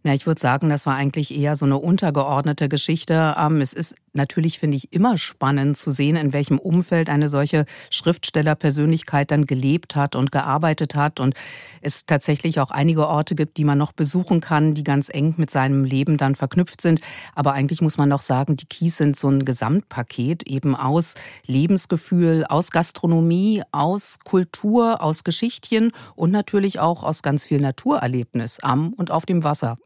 Na, 0.03 0.15
ich 0.15 0.25
würde 0.25 0.41
sagen, 0.41 0.69
das 0.69 0.87
war 0.87 0.95
eigentlich 0.95 1.31
eher 1.31 1.55
so 1.55 1.65
eine 1.65 1.77
untergeordnete 1.77 2.69
Geschichte. 2.69 3.35
Ähm, 3.37 3.61
es 3.61 3.71
ist 3.71 3.95
natürlich, 4.13 4.57
finde 4.57 4.75
ich, 4.77 4.91
immer 4.91 5.15
spannend 5.19 5.77
zu 5.77 5.91
sehen, 5.91 6.15
in 6.15 6.33
welchem 6.33 6.57
Umfeld 6.57 7.07
eine 7.07 7.29
solche 7.29 7.65
Schriftstellerpersönlichkeit 7.91 9.29
dann 9.29 9.45
gelebt 9.45 9.95
hat 9.95 10.15
und 10.15 10.31
gearbeitet 10.31 10.95
hat. 10.95 11.19
Und 11.19 11.35
es 11.81 12.07
tatsächlich 12.07 12.59
auch 12.59 12.71
einige 12.71 13.07
Orte 13.07 13.35
gibt, 13.35 13.57
die 13.57 13.63
man 13.63 13.77
noch 13.77 13.91
besuchen 13.91 14.41
kann, 14.41 14.73
die 14.73 14.83
ganz 14.83 15.07
eng 15.07 15.35
mit 15.37 15.51
seinem 15.51 15.83
Leben 15.83 16.17
dann 16.17 16.33
verknüpft 16.33 16.81
sind. 16.81 16.99
Aber 17.35 17.53
eigentlich 17.53 17.81
muss 17.81 17.97
man 17.97 18.09
doch 18.09 18.21
sagen, 18.21 18.55
die 18.55 18.65
Kies 18.65 18.97
sind 18.97 19.19
so 19.19 19.29
ein 19.29 19.45
Gesamtpaket 19.45 20.47
eben 20.47 20.75
aus 20.75 21.13
Lebensgefühl, 21.45 22.45
aus 22.49 22.71
Gastronomie, 22.71 23.61
aus 23.71 24.17
Kultur, 24.23 25.03
aus 25.03 25.23
Geschichtchen 25.23 25.91
und 26.15 26.31
natürlich 26.31 26.79
auch 26.79 27.03
aus 27.03 27.21
ganz 27.21 27.45
viel 27.45 27.61
Naturerlebnis 27.61 28.61
am 28.61 28.93
und 28.93 29.11
auf 29.11 29.27
dem 29.27 29.43
Wasser. 29.43 29.77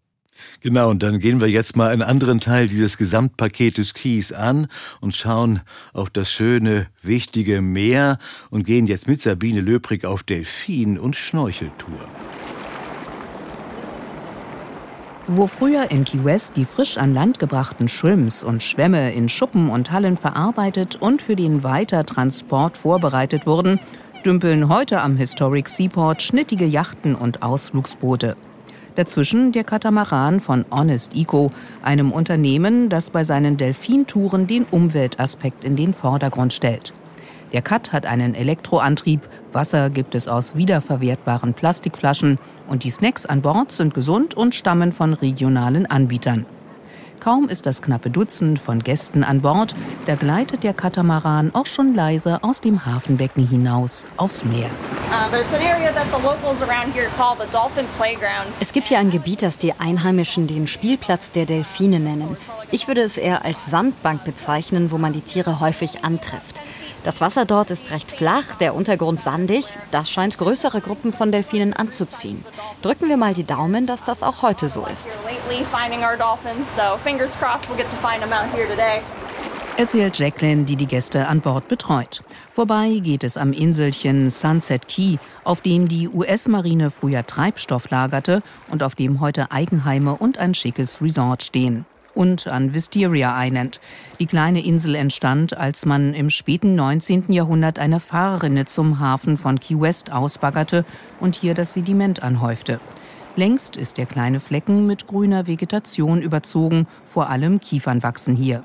Genau, 0.62 0.89
und 0.89 1.04
dann 1.04 1.20
gehen 1.20 1.39
wir 1.42 1.48
jetzt 1.48 1.75
mal 1.75 1.92
einen 1.92 2.01
anderen 2.01 2.39
Teil 2.39 2.68
dieses 2.68 2.98
Gesamtpaketes 2.98 3.94
Kies 3.94 4.32
an 4.32 4.68
und 5.00 5.15
schauen 5.15 5.62
auf 5.94 6.10
das 6.10 6.32
schöne, 6.32 6.88
wichtige 7.01 7.62
Meer 7.62 8.18
und 8.50 8.65
gehen 8.65 8.88
jetzt 8.88 9.08
mit 9.08 9.22
Sabine 9.22 9.62
Löbrig 9.62 10.06
auf 10.06 10.24
Delfin- 10.24 11.00
und 11.00 11.15
Schnorcheltour. 11.15 12.10
Wo 15.27 15.48
früher 15.48 15.89
in 15.89 16.04
Key 16.04 16.24
West 16.24 16.56
die 16.56 16.65
frisch 16.65 16.98
an 16.98 17.15
Land 17.15 17.39
gebrachten 17.39 17.88
Shrimps 17.88 18.44
und 18.44 18.62
Schwämme 18.62 19.12
in 19.13 19.27
Schuppen 19.27 19.70
und 19.70 19.92
Hallen 19.92 20.18
verarbeitet 20.18 20.98
und 20.98 21.20
für 21.20 21.36
den 21.36 21.63
Weitertransport 21.63 22.77
vorbereitet 22.77 23.48
wurden, 23.48 23.80
dümpeln 24.24 24.70
heute 24.70 25.01
am 25.01 25.18
Historic 25.18 25.68
Seaport 25.68 26.22
schnittige 26.22 26.65
Yachten 26.65 27.15
und 27.15 27.42
Ausflugsboote. 27.42 28.36
Dazwischen 28.96 29.52
der 29.52 29.66
Katamaran 29.66 30.40
von 30.40 30.66
Honest 30.72 31.16
Eco, 31.16 31.52
einem 31.82 32.12
Unternehmen, 32.12 32.88
das 32.88 33.10
bei 33.10 33.25
seinen 33.25 33.58
Delfintouren 33.58 34.48
den 34.48 34.66
Umweltaspekt 34.72 35.66
in 35.66 35.75
den 35.75 35.94
Vordergrund 35.94 36.54
stellt. 36.54 36.94
Der 37.52 37.62
Cut 37.62 37.94
hat 37.94 38.06
einen 38.06 38.36
Elektroantrieb, 38.36 39.22
Wasser 39.52 39.90
gibt 39.90 40.16
es 40.16 40.28
aus 40.28 40.56
wiederverwertbaren 40.56 41.54
Plastikflaschen 41.54 42.40
und 42.68 42.84
die 42.84 42.90
Snacks 42.90 43.25
an 43.25 43.42
Bord 43.42 43.72
sind 43.72 43.94
gesund 43.94 44.34
und 44.34 44.56
stammen 44.56 44.92
von 44.92 45.14
regionalen 45.14 45.86
Anbietern. 45.86 46.46
Kaum 47.19 47.50
ist 47.50 47.65
das 47.65 47.81
knappe 47.81 48.10
Dutzend 48.10 48.60
von 48.60 48.79
Gästen 48.79 49.24
an 49.24 49.41
Bord, 49.41 49.75
da 50.05 50.15
gleitet 50.15 50.63
der 50.63 50.74
Katamaran 50.74 51.53
auch 51.53 51.65
schon 51.65 51.95
leise 51.95 52.43
aus 52.43 52.62
dem 52.62 52.86
Hafenbecken 52.86 53.48
hinaus 53.48 54.05
aufs 54.17 54.43
Meer. 54.45 54.69
Uh, 55.10 55.36
es 58.60 58.74
gibt 58.74 58.88
hier 58.88 59.00
ein 59.00 59.12
Gebiet, 59.12 59.41
das 59.41 59.57
die 59.57 59.74
Einheimischen 59.74 60.48
den 60.48 60.67
Spielplatz 60.67 61.31
der 61.31 61.45
Delfine 61.45 62.00
nennen. 62.00 62.38
Ich 62.72 62.88
würde 62.88 63.01
es 63.01 63.17
eher 63.17 63.45
als 63.45 63.57
Sandbank 63.69 64.24
bezeichnen, 64.24 64.91
wo 64.91 64.98
man 64.98 65.13
die 65.13 65.22
Tiere 65.22 65.60
häufig 65.60 66.03
antrifft. 66.03 66.62
Das 67.05 67.21
Wasser 67.21 67.45
dort 67.45 67.69
ist 67.69 67.91
recht 67.91 68.12
flach, 68.12 68.55
der 68.55 68.74
Untergrund 68.74 69.21
sandig. 69.21 69.65
Das 69.91 70.09
scheint 70.09 70.39
größere 70.39 70.81
Gruppen 70.81 71.12
von 71.12 71.31
Delfinen 71.31 71.74
anzuziehen. 71.74 72.43
Drücken 72.81 73.07
wir 73.09 73.17
mal 73.17 73.35
die 73.35 73.43
Daumen, 73.43 73.85
dass 73.85 74.03
das 74.03 74.24
auch 74.24 74.41
heute 74.41 74.69
so 74.69 74.88
ist. 74.88 75.19
erzählt 79.77 80.17
Jacqueline, 80.17 80.63
die 80.63 80.77
die 80.77 80.88
Gäste 80.88 81.27
an 81.27 81.41
Bord 81.41 81.67
betreut. 81.67 82.24
Vorbei 82.50 83.00
geht 83.03 83.24
es 83.24 83.38
am 83.38 83.53
Inselchen 83.53 84.31
Sunset 84.31 84.88
Key, 84.88 85.17
auf 85.43 85.62
dem 85.62 85.88
die 85.88 86.09
US-Marine 86.09 86.89
früher 86.89 87.24
Treibstoff 87.25 87.89
lagerte 87.91 88.41
und 88.71 88.81
auf 88.81 88.95
dem 88.95 89.19
heute 89.19 89.51
Eigenheime 89.51 90.15
und 90.15 90.39
ein 90.39 90.55
schickes 90.55 91.01
Resort 91.01 91.43
stehen. 91.43 91.85
Und 92.15 92.48
an 92.48 92.74
Wisteria 92.74 93.36
Island. 93.38 93.79
Die 94.19 94.25
kleine 94.25 94.65
Insel 94.65 94.95
entstand, 94.95 95.55
als 95.55 95.86
man 95.86 96.13
im 96.13 96.29
späten 96.29 96.74
19. 96.75 97.31
Jahrhundert 97.31 97.77
eine 97.77 98.00
Fahrrinne 98.00 98.65
zum 98.65 99.00
Hafen 99.00 99.38
von 99.38 99.60
Key 99.60 99.79
West 99.79 100.12
ausbaggerte 100.12 100.86
und 101.19 101.36
hier 101.36 101.53
das 101.53 101.74
Sediment 101.74 102.24
anhäufte. 102.24 102.79
Längst 103.36 103.75
ist 103.75 103.98
der 103.98 104.05
kleine 104.05 104.39
Flecken 104.39 104.88
mit 104.88 105.07
grüner 105.07 105.45
Vegetation 105.45 106.22
überzogen, 106.22 106.88
vor 107.03 107.29
allem 107.29 107.60
Kiefern 107.60 108.01
wachsen 108.01 108.36
hier. 108.36 108.63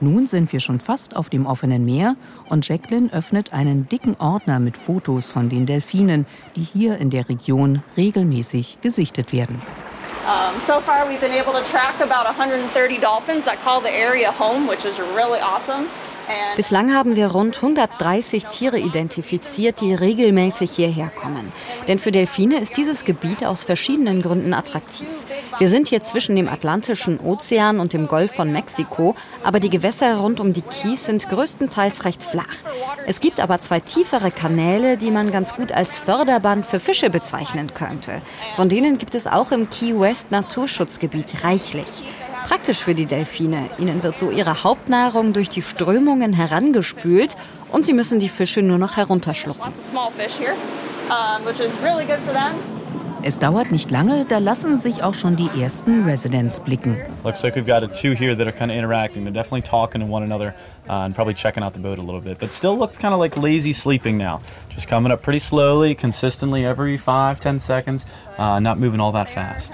Nun 0.00 0.26
sind 0.26 0.52
wir 0.52 0.60
schon 0.60 0.80
fast 0.80 1.14
auf 1.14 1.28
dem 1.28 1.44
offenen 1.44 1.84
Meer 1.84 2.16
und 2.48 2.66
Jacqueline 2.66 3.12
öffnet 3.12 3.52
einen 3.52 3.88
dicken 3.88 4.14
Ordner 4.16 4.60
mit 4.60 4.76
Fotos 4.76 5.30
von 5.30 5.50
den 5.50 5.66
Delfinen, 5.66 6.24
die 6.56 6.62
hier 6.62 6.96
in 6.98 7.10
der 7.10 7.28
Region 7.28 7.82
regelmäßig 7.96 8.78
gesichtet 8.80 9.32
werden. 9.32 9.60
Um, 10.26 10.60
so 10.60 10.80
far, 10.80 11.08
we've 11.08 11.20
been 11.20 11.32
able 11.32 11.54
to 11.54 11.64
track 11.70 12.00
about 12.00 12.26
130 12.26 12.98
dolphins 12.98 13.46
that 13.46 13.58
call 13.60 13.80
the 13.80 13.90
area 13.90 14.30
home, 14.30 14.66
which 14.66 14.84
is 14.84 14.98
really 14.98 15.40
awesome. 15.40 15.88
Bislang 16.56 16.94
haben 16.94 17.16
wir 17.16 17.28
rund 17.28 17.56
130 17.56 18.46
Tiere 18.46 18.78
identifiziert, 18.78 19.80
die 19.80 19.94
regelmäßig 19.94 20.70
hierher 20.70 21.08
kommen. 21.08 21.52
Denn 21.88 21.98
für 21.98 22.10
Delfine 22.10 22.58
ist 22.58 22.76
dieses 22.76 23.04
Gebiet 23.04 23.44
aus 23.44 23.62
verschiedenen 23.62 24.20
Gründen 24.20 24.52
attraktiv. 24.52 25.08
Wir 25.58 25.68
sind 25.68 25.88
hier 25.88 26.02
zwischen 26.02 26.36
dem 26.36 26.48
Atlantischen 26.48 27.20
Ozean 27.20 27.80
und 27.80 27.92
dem 27.92 28.08
Golf 28.08 28.34
von 28.34 28.52
Mexiko, 28.52 29.14
aber 29.42 29.60
die 29.60 29.70
Gewässer 29.70 30.16
rund 30.16 30.40
um 30.40 30.52
die 30.52 30.62
Keys 30.62 31.06
sind 31.06 31.28
größtenteils 31.28 32.04
recht 32.04 32.22
flach. 32.22 32.56
Es 33.06 33.20
gibt 33.20 33.40
aber 33.40 33.60
zwei 33.60 33.80
tiefere 33.80 34.30
Kanäle, 34.30 34.96
die 34.96 35.10
man 35.10 35.30
ganz 35.30 35.54
gut 35.54 35.72
als 35.72 35.98
Förderband 35.98 36.66
für 36.66 36.80
Fische 36.80 37.10
bezeichnen 37.10 37.72
könnte. 37.74 38.22
Von 38.56 38.68
denen 38.68 38.98
gibt 38.98 39.14
es 39.14 39.26
auch 39.26 39.52
im 39.52 39.70
Key 39.70 39.98
West 39.98 40.30
Naturschutzgebiet 40.30 41.44
reichlich. 41.44 42.02
Praktisch 42.46 42.78
für 42.78 42.94
die 42.94 43.06
Delfine. 43.06 43.70
Ihnen 43.78 44.02
wird 44.02 44.16
so 44.16 44.30
ihre 44.30 44.64
Hauptnahrung 44.64 45.32
durch 45.32 45.48
die 45.48 45.62
Strömungen 45.62 46.32
herangespült 46.32 47.36
und 47.70 47.86
sie 47.86 47.92
müssen 47.92 48.18
die 48.18 48.28
Fische 48.28 48.62
nur 48.62 48.78
noch 48.78 48.96
herunterschlucken. 48.96 49.72
Es 53.22 53.38
dauert 53.38 53.70
nicht 53.70 53.90
lange, 53.90 54.24
da 54.24 54.38
lassen 54.38 54.78
sich 54.78 55.02
auch 55.02 55.12
schon 55.12 55.36
die 55.36 55.50
ersten 55.60 56.04
Residents 56.04 56.60
blicken. 56.60 56.96
Looks 57.22 57.42
like 57.42 57.54
we've 57.54 57.66
got 57.66 57.82
two 57.94 58.12
here 58.12 58.34
that 58.34 58.46
are 58.46 58.52
kind 58.52 58.70
of 58.70 58.78
interacting. 58.78 59.24
They're 59.24 59.32
definitely 59.32 59.60
talking 59.62 60.00
to 60.00 60.06
one 60.06 60.22
another 60.22 60.54
uh, 60.88 61.04
and 61.04 61.14
probably 61.14 61.34
checking 61.34 61.62
out 61.62 61.74
the 61.74 61.80
boat 61.80 61.98
a 61.98 62.02
little 62.02 62.22
bit. 62.22 62.38
But 62.38 62.54
still 62.54 62.78
looks 62.78 62.96
kind 62.96 63.12
of 63.12 63.20
like 63.20 63.36
lazy 63.36 63.74
sleeping 63.74 64.16
now. 64.16 64.40
Just 64.70 64.88
coming 64.88 65.12
up 65.12 65.20
pretty 65.22 65.38
slowly, 65.38 65.94
consistently 65.94 66.64
every 66.64 66.96
five, 66.96 67.40
ten 67.40 67.60
seconds, 67.60 68.06
uh, 68.38 68.58
not 68.58 68.78
moving 68.78 69.00
all 69.00 69.12
that 69.12 69.28
fast. 69.28 69.72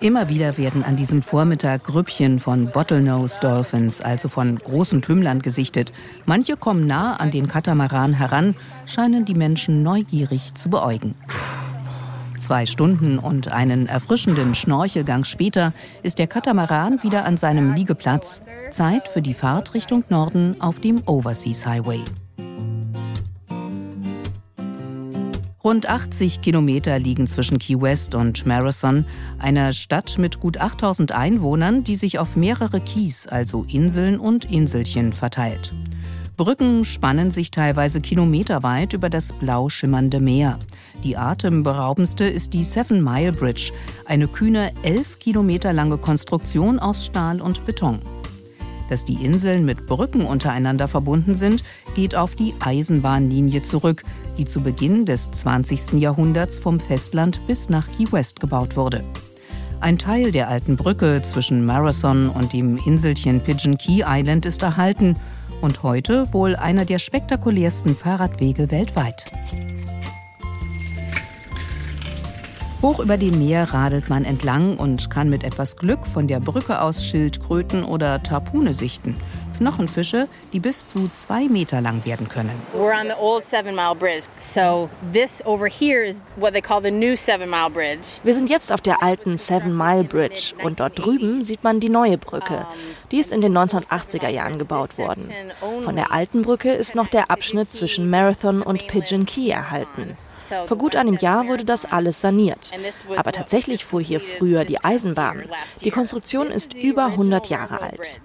Immer 0.00 0.28
wieder 0.28 0.58
werden 0.58 0.84
an 0.84 0.96
diesem 0.96 1.22
Vormittag 1.22 1.84
Grüppchen 1.84 2.38
von 2.38 2.70
Bottlenose 2.70 3.40
Dolphins, 3.40 4.00
also 4.00 4.28
von 4.28 4.56
großen 4.56 5.00
Tümmlern, 5.02 5.40
gesichtet. 5.40 5.92
Manche 6.26 6.56
kommen 6.56 6.86
nah 6.86 7.16
an 7.16 7.30
den 7.30 7.48
Katamaran 7.48 8.12
heran, 8.12 8.54
scheinen 8.86 9.24
die 9.24 9.34
Menschen 9.34 9.82
neugierig 9.82 10.54
zu 10.54 10.68
beäugen. 10.68 11.14
Zwei 12.38 12.66
Stunden 12.66 13.18
und 13.18 13.52
einen 13.52 13.86
erfrischenden 13.86 14.54
Schnorchelgang 14.54 15.24
später 15.24 15.72
ist 16.02 16.18
der 16.18 16.26
Katamaran 16.26 17.02
wieder 17.02 17.24
an 17.24 17.38
seinem 17.38 17.72
Liegeplatz. 17.72 18.42
Zeit 18.70 19.08
für 19.08 19.22
die 19.22 19.34
Fahrt 19.34 19.72
Richtung 19.72 20.04
Norden 20.10 20.60
auf 20.60 20.80
dem 20.80 21.00
Overseas 21.06 21.64
Highway. 21.64 22.00
Rund 25.64 25.88
80 25.88 26.42
Kilometer 26.42 26.98
liegen 26.98 27.26
zwischen 27.26 27.58
Key 27.58 27.80
West 27.80 28.14
und 28.14 28.44
Marathon, 28.44 29.06
einer 29.38 29.72
Stadt 29.72 30.18
mit 30.18 30.38
gut 30.38 30.58
8000 30.58 31.12
Einwohnern, 31.12 31.82
die 31.84 31.96
sich 31.96 32.18
auf 32.18 32.36
mehrere 32.36 32.82
Keys, 32.82 33.26
also 33.26 33.64
Inseln 33.72 34.20
und 34.20 34.44
Inselchen, 34.44 35.14
verteilt. 35.14 35.72
Brücken 36.36 36.84
spannen 36.84 37.30
sich 37.30 37.50
teilweise 37.50 38.02
kilometerweit 38.02 38.92
über 38.92 39.08
das 39.08 39.32
blau 39.32 39.70
schimmernde 39.70 40.20
Meer. 40.20 40.58
Die 41.02 41.16
atemberaubendste 41.16 42.26
ist 42.26 42.52
die 42.52 42.64
Seven 42.64 43.02
Mile 43.02 43.32
Bridge, 43.32 43.72
eine 44.04 44.28
kühne 44.28 44.70
elf 44.82 45.18
Kilometer 45.18 45.72
lange 45.72 45.96
Konstruktion 45.96 46.78
aus 46.78 47.06
Stahl 47.06 47.40
und 47.40 47.64
Beton. 47.64 48.00
Dass 48.88 49.04
die 49.04 49.24
Inseln 49.24 49.64
mit 49.64 49.86
Brücken 49.86 50.26
untereinander 50.26 50.88
verbunden 50.88 51.34
sind, 51.34 51.64
geht 51.94 52.14
auf 52.14 52.34
die 52.34 52.54
Eisenbahnlinie 52.60 53.62
zurück, 53.62 54.02
die 54.38 54.44
zu 54.44 54.60
Beginn 54.60 55.04
des 55.04 55.30
20. 55.30 55.94
Jahrhunderts 55.94 56.58
vom 56.58 56.80
Festland 56.80 57.46
bis 57.46 57.68
nach 57.68 57.86
Key 57.96 58.10
West 58.12 58.40
gebaut 58.40 58.76
wurde. 58.76 59.04
Ein 59.80 59.98
Teil 59.98 60.32
der 60.32 60.48
alten 60.48 60.76
Brücke 60.76 61.20
zwischen 61.22 61.66
Marathon 61.66 62.30
und 62.30 62.52
dem 62.52 62.78
Inselchen 62.86 63.40
Pigeon 63.40 63.76
Key 63.76 64.02
Island 64.06 64.46
ist 64.46 64.62
erhalten 64.62 65.14
und 65.60 65.82
heute 65.82 66.32
wohl 66.32 66.56
einer 66.56 66.84
der 66.84 66.98
spektakulärsten 66.98 67.94
Fahrradwege 67.94 68.70
weltweit. 68.70 69.26
Hoch 72.84 72.98
über 72.98 73.16
dem 73.16 73.38
Meer 73.38 73.72
radelt 73.72 74.10
man 74.10 74.26
entlang 74.26 74.76
und 74.76 75.08
kann 75.08 75.30
mit 75.30 75.42
etwas 75.42 75.78
Glück 75.78 76.06
von 76.06 76.28
der 76.28 76.38
Brücke 76.38 76.82
aus 76.82 77.02
Schildkröten 77.02 77.82
oder 77.82 78.22
Tarpune 78.22 78.74
sichten. 78.74 79.16
Knochenfische, 79.56 80.28
die 80.52 80.60
bis 80.60 80.86
zu 80.86 81.08
zwei 81.14 81.48
Meter 81.48 81.80
lang 81.80 82.04
werden 82.04 82.28
können. 82.28 82.50
We're 82.76 82.92
on 82.92 83.06
the 83.06 83.18
old 83.18 83.46
Seven 83.46 83.74
Mile 83.74 83.94
Bridge, 83.94 84.26
so 84.38 84.90
this 85.14 85.40
over 85.46 85.66
here 85.66 86.04
is 86.04 86.20
what 86.36 86.52
they 86.52 86.60
call 86.60 86.82
the 86.82 86.90
new 86.90 87.16
Seven 87.16 87.48
Mile 87.48 87.70
Bridge. 87.70 88.20
Wir 88.22 88.34
sind 88.34 88.50
jetzt 88.50 88.70
auf 88.70 88.82
der 88.82 89.02
alten 89.02 89.38
Seven 89.38 89.74
Mile 89.74 90.04
Bridge 90.04 90.52
und 90.62 90.78
dort 90.78 90.98
drüben 90.98 91.42
sieht 91.42 91.64
man 91.64 91.80
die 91.80 91.88
neue 91.88 92.18
Brücke. 92.18 92.66
Die 93.12 93.18
ist 93.18 93.32
in 93.32 93.40
den 93.40 93.56
1980er 93.56 94.28
Jahren 94.28 94.58
gebaut 94.58 94.98
worden. 94.98 95.30
Von 95.84 95.96
der 95.96 96.12
alten 96.12 96.42
Brücke 96.42 96.72
ist 96.74 96.94
noch 96.94 97.08
der 97.08 97.30
Abschnitt 97.30 97.72
zwischen 97.74 98.10
Marathon 98.10 98.60
und 98.60 98.86
Pigeon 98.88 99.24
Key 99.24 99.48
erhalten. 99.48 100.18
Vor 100.66 100.78
gut 100.78 100.96
einem 100.96 101.16
Jahr 101.16 101.48
wurde 101.48 101.64
das 101.64 101.84
alles 101.84 102.20
saniert. 102.20 102.70
Aber 103.16 103.32
tatsächlich 103.32 103.84
fuhr 103.84 104.00
hier 104.00 104.20
früher 104.20 104.64
die 104.64 104.82
Eisenbahn. 104.82 105.44
Die 105.82 105.90
Konstruktion 105.90 106.48
ist 106.48 106.74
über 106.74 107.06
100 107.06 107.48
Jahre 107.48 107.80
alt. 107.80 108.20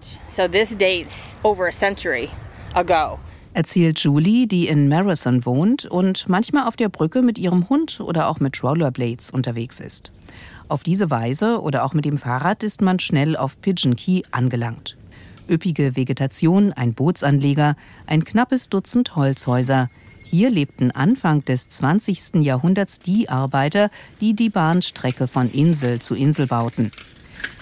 Erzählt 3.54 4.00
Julie, 4.00 4.48
die 4.48 4.68
in 4.68 4.88
Marathon 4.88 5.46
wohnt 5.46 5.86
und 5.86 6.30
manchmal 6.30 6.68
auf 6.68 6.76
der 6.76 6.90
Brücke 6.90 7.22
mit 7.22 7.40
ihrem 7.40 7.68
Hund 7.68 8.00
oder 8.00 8.30
auch 8.30 8.40
mit 8.40 8.64
Rollerblades 8.64 9.32
unterwegs 9.32 9.80
ist. 9.80 10.12
Auf 10.68 10.84
diese 10.84 11.10
Weise 11.10 11.60
oder 11.62 11.84
auch 11.84 11.94
mit 11.94 12.06
dem 12.06 12.18
Fahrrad 12.18 12.62
ist 12.62 12.82
man 12.82 13.00
schnell 13.00 13.36
auf 13.36 13.60
Pigeon 13.60 13.96
Key 13.96 14.22
angelangt. 14.32 14.98
Üppige 15.50 15.96
Vegetation, 15.96 16.74
ein 16.74 16.94
Bootsanleger, 16.94 17.76
ein 18.06 18.24
knappes 18.24 18.70
Dutzend 18.70 19.16
Holzhäuser, 19.16 19.90
hier 20.30 20.50
lebten 20.50 20.92
Anfang 20.92 21.44
des 21.44 21.68
20. 21.70 22.36
Jahrhunderts 22.36 23.00
die 23.00 23.30
Arbeiter, 23.30 23.90
die 24.22 24.36
die 24.36 24.50
Bahnstrecke 24.50 25.28
von 25.28 25.50
Insel 25.50 26.00
zu 26.00 26.16
Insel 26.16 26.48
bauten. 26.48 26.92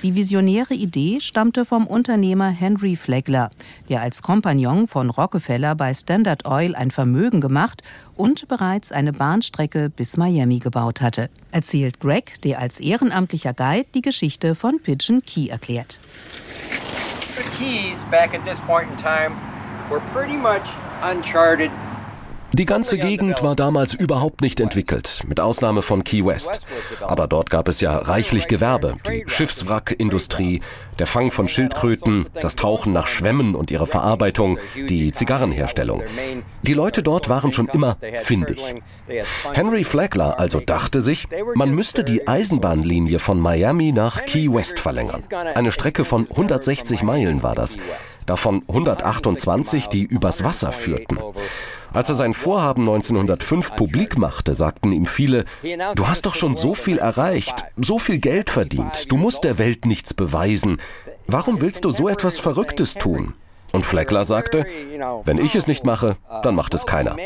Die 0.03 0.13
visionäre 0.15 0.73
Idee 0.73 1.19
stammte 1.21 1.65
vom 1.65 1.87
Unternehmer 1.87 2.49
Henry 2.49 2.95
Flagler, 2.95 3.49
der 3.89 4.01
als 4.01 4.21
Kompagnon 4.21 4.85
von 4.87 5.09
Rockefeller 5.09 5.75
bei 5.75 5.93
Standard 5.93 6.45
Oil 6.45 6.75
ein 6.75 6.91
Vermögen 6.91 7.41
gemacht 7.41 7.83
und 8.15 8.47
bereits 8.47 8.91
eine 8.91 9.13
Bahnstrecke 9.13 9.89
bis 9.89 10.17
Miami 10.17 10.59
gebaut 10.59 11.01
hatte. 11.01 11.29
Erzählt 11.51 11.99
Greg, 11.99 12.41
der 12.41 12.59
als 12.59 12.79
ehrenamtlicher 12.79 13.53
Guide 13.53 13.87
die 13.95 14.01
Geschichte 14.01 14.55
von 14.55 14.79
Pigeon 14.79 15.23
Key 15.25 15.47
erklärt. 15.47 15.99
The 17.35 17.43
keys 17.57 17.97
back 18.11 18.35
at 18.35 18.45
this 18.45 18.59
point 18.67 18.89
in 18.91 18.97
time 18.97 19.35
were 19.89 20.01
pretty 20.13 20.35
much 20.37 20.67
uncharted 21.01 21.71
die 22.53 22.65
ganze 22.65 22.97
Gegend 22.97 23.43
war 23.43 23.55
damals 23.55 23.93
überhaupt 23.93 24.41
nicht 24.41 24.59
entwickelt, 24.59 25.23
mit 25.27 25.39
Ausnahme 25.39 25.81
von 25.81 26.03
Key 26.03 26.25
West. 26.25 26.61
Aber 27.01 27.27
dort 27.27 27.49
gab 27.49 27.67
es 27.67 27.81
ja 27.81 27.97
reichlich 27.97 28.47
Gewerbe, 28.47 28.95
die 29.07 29.23
Schiffswrackindustrie, 29.27 30.61
der 30.97 31.07
Fang 31.07 31.31
von 31.31 31.47
Schildkröten, 31.47 32.25
das 32.39 32.55
Tauchen 32.55 32.93
nach 32.93 33.07
Schwämmen 33.07 33.53
und 33.55 33.69
ihre 33.69 33.85
Verarbeitung, 33.85 34.57
die 34.75 35.11
Zigarrenherstellung. 35.11 36.03
Die 36.61 36.73
Leute 36.73 37.03
dort 37.03 37.29
waren 37.29 37.51
schon 37.51 37.67
immer 37.67 37.97
findig. 38.23 38.75
Henry 39.53 39.83
Flagler 39.83 40.39
also 40.39 40.59
dachte 40.59 41.01
sich, 41.01 41.27
man 41.55 41.71
müsste 41.71 42.03
die 42.03 42.27
Eisenbahnlinie 42.27 43.19
von 43.19 43.39
Miami 43.39 43.91
nach 43.91 44.25
Key 44.25 44.51
West 44.51 44.79
verlängern. 44.79 45.23
Eine 45.55 45.71
Strecke 45.71 46.05
von 46.05 46.27
160 46.29 47.03
Meilen 47.03 47.43
war 47.43 47.55
das, 47.55 47.77
davon 48.25 48.63
128, 48.67 49.87
die 49.87 50.03
übers 50.03 50.43
Wasser 50.43 50.71
führten. 50.71 51.17
Als 51.97 52.09
er 52.09 52.15
sein 52.15 52.35
Vorhaben 52.35 52.87
1905 52.87 53.75
publik 53.75 54.19
machte, 54.19 54.53
sagten 54.53 54.91
ihm 54.91 55.07
viele, 55.07 55.45
du 55.95 56.07
hast 56.07 56.27
doch 56.27 56.35
schon 56.35 56.55
so 56.55 56.75
viel 56.75 56.99
erreicht, 56.99 57.65
so 57.75 57.97
viel 57.97 58.19
Geld 58.19 58.51
verdient, 58.51 59.11
du 59.11 59.17
musst 59.17 59.43
der 59.43 59.57
Welt 59.57 59.87
nichts 59.87 60.13
beweisen. 60.13 60.79
Warum 61.25 61.59
willst 61.59 61.85
du 61.85 61.89
so 61.89 62.07
etwas 62.07 62.37
Verrücktes 62.37 62.93
tun? 62.93 63.33
Und 63.71 63.83
Fleckler 63.83 64.25
sagte, 64.25 64.67
wenn 65.25 65.39
ich 65.39 65.55
es 65.55 65.65
nicht 65.65 65.85
mache, 65.85 66.17
dann 66.43 66.53
macht 66.53 66.75
es 66.75 66.85
keiner. 66.85 67.17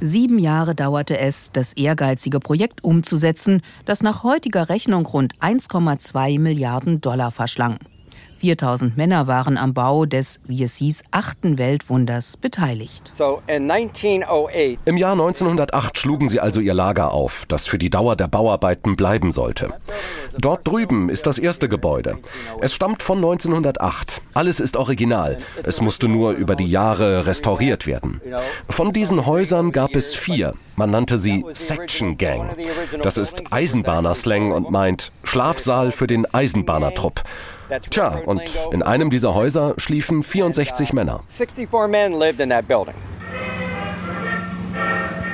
Sieben 0.00 0.38
Jahre 0.38 0.74
dauerte 0.76 1.18
es, 1.18 1.50
das 1.50 1.72
ehrgeizige 1.72 2.38
Projekt 2.38 2.84
umzusetzen, 2.84 3.60
das 3.86 4.04
nach 4.04 4.22
heutiger 4.22 4.68
Rechnung 4.68 5.04
rund 5.04 5.34
1,2 5.40 6.38
Milliarden 6.38 7.00
Dollar 7.00 7.32
verschlang. 7.32 7.80
4000 8.44 8.98
Männer 8.98 9.26
waren 9.26 9.56
am 9.56 9.72
Bau 9.72 10.04
des, 10.04 10.38
wie 10.44 10.62
es 10.64 10.76
hieß, 10.76 11.04
achten 11.12 11.56
Weltwunders 11.56 12.36
beteiligt. 12.36 13.14
Oh 13.18 13.40
Im 13.48 14.96
Jahr 14.98 15.12
1908 15.12 15.98
schlugen 15.98 16.28
sie 16.28 16.40
also 16.40 16.60
ihr 16.60 16.74
Lager 16.74 17.12
auf, 17.12 17.46
das 17.48 17.66
für 17.66 17.78
die 17.78 17.88
Dauer 17.88 18.16
der 18.16 18.28
Bauarbeiten 18.28 18.96
bleiben 18.96 19.32
sollte. 19.32 19.72
Dort 20.38 20.68
drüben 20.68 21.08
ist 21.08 21.26
das 21.26 21.38
erste 21.38 21.70
Gebäude. 21.70 22.18
Es 22.60 22.74
stammt 22.74 23.02
von 23.02 23.16
1908. 23.16 24.20
Alles 24.34 24.60
ist 24.60 24.76
original. 24.76 25.38
Es 25.62 25.80
musste 25.80 26.06
nur 26.08 26.32
über 26.32 26.54
die 26.54 26.68
Jahre 26.68 27.24
restauriert 27.24 27.86
werden. 27.86 28.20
Von 28.68 28.92
diesen 28.92 29.24
Häusern 29.24 29.72
gab 29.72 29.96
es 29.96 30.14
vier. 30.14 30.52
Man 30.76 30.90
nannte 30.90 31.16
sie 31.16 31.46
Section 31.54 32.18
Gang. 32.18 32.54
Das 33.02 33.16
ist 33.16 33.44
Eisenbahnerslang 33.52 34.52
und 34.52 34.70
meint 34.70 35.12
Schlafsaal 35.22 35.92
für 35.92 36.06
den 36.06 36.26
Eisenbahnertrupp. 36.34 37.22
Tja, 37.90 38.18
und 38.26 38.42
in 38.72 38.82
einem 38.82 39.10
dieser 39.10 39.34
Häuser 39.34 39.74
schliefen 39.78 40.22
64 40.22 40.92
Männer. 40.92 41.20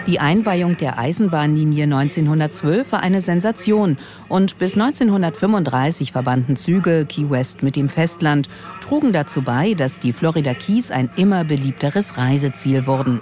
Die 0.07 0.19
Einweihung 0.19 0.77
der 0.77 0.99
Eisenbahnlinie 0.99 1.85
1912 1.85 2.93
war 2.93 3.01
eine 3.01 3.21
Sensation 3.21 3.99
und 4.29 4.59
bis 4.59 4.75
1935 4.75 6.11
verbanden 6.11 6.57
Züge 6.57 7.07
Key 7.07 7.31
West 7.31 7.63
mit 7.63 7.77
dem 7.77 7.89
Festland, 7.89 8.49
trugen 8.81 9.13
dazu 9.13 9.43
bei, 9.43 9.75
dass 9.75 9.99
die 9.99 10.13
Florida 10.13 10.55
Keys 10.55 10.91
ein 10.91 11.11
immer 11.17 11.45
beliebteres 11.45 12.17
Reiseziel 12.17 12.87
wurden. 12.87 13.21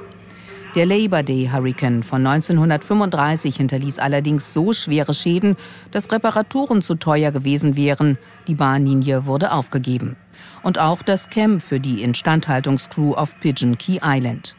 Der 0.74 0.85
Labor 0.85 1.22
Day 1.22 1.48
Hurricane 1.50 2.02
von 2.02 2.26
1935 2.26 3.57
hinterließ 3.57 3.98
allerdings 3.98 4.52
so 4.52 4.74
schwere 4.74 5.14
Schäden, 5.14 5.57
dass 5.92 6.12
Reparaturen 6.12 6.83
zu 6.83 6.94
teuer 6.94 7.33
gewesen 7.33 7.74
wären. 7.74 8.18
Die 8.46 8.54
Bahnlinie 8.54 9.24
wurde 9.24 9.52
aufgegeben. 9.52 10.16
Und 10.62 10.78
auch 10.78 11.00
das 11.00 11.31
Camp 11.31 11.62
für 11.62 11.81
die 11.81 12.02
Instandhaltungscrew 12.02 13.14
auf 13.14 13.40
Pigeon 13.40 13.78
Key 13.78 14.00
Island. 14.04 14.57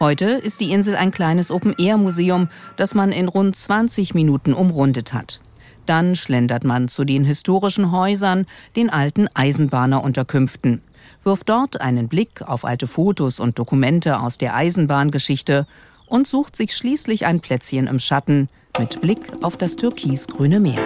Heute 0.00 0.26
ist 0.26 0.60
die 0.60 0.72
Insel 0.72 0.96
ein 0.96 1.12
kleines 1.12 1.52
Open-Air-Museum, 1.52 2.48
das 2.76 2.96
man 2.96 3.12
in 3.12 3.28
rund 3.28 3.54
20 3.54 4.14
Minuten 4.14 4.52
umrundet 4.52 5.12
hat. 5.12 5.40
Dann 5.86 6.16
schlendert 6.16 6.64
man 6.64 6.88
zu 6.88 7.04
den 7.04 7.24
historischen 7.24 7.92
Häusern, 7.92 8.46
den 8.74 8.90
alten 8.90 9.28
Eisenbahnerunterkünften 9.34 10.82
wirft 11.28 11.50
dort 11.50 11.82
einen 11.82 12.08
Blick 12.08 12.40
auf 12.40 12.64
alte 12.64 12.86
Fotos 12.86 13.38
und 13.38 13.58
Dokumente 13.58 14.18
aus 14.18 14.38
der 14.38 14.54
Eisenbahngeschichte 14.54 15.66
und 16.06 16.26
sucht 16.26 16.56
sich 16.56 16.74
schließlich 16.74 17.26
ein 17.26 17.42
Plätzchen 17.42 17.86
im 17.86 17.98
Schatten 17.98 18.48
mit 18.78 19.02
Blick 19.02 19.20
auf 19.42 19.58
das 19.58 19.76
türkisgrüne 19.76 20.58
Meer. 20.58 20.80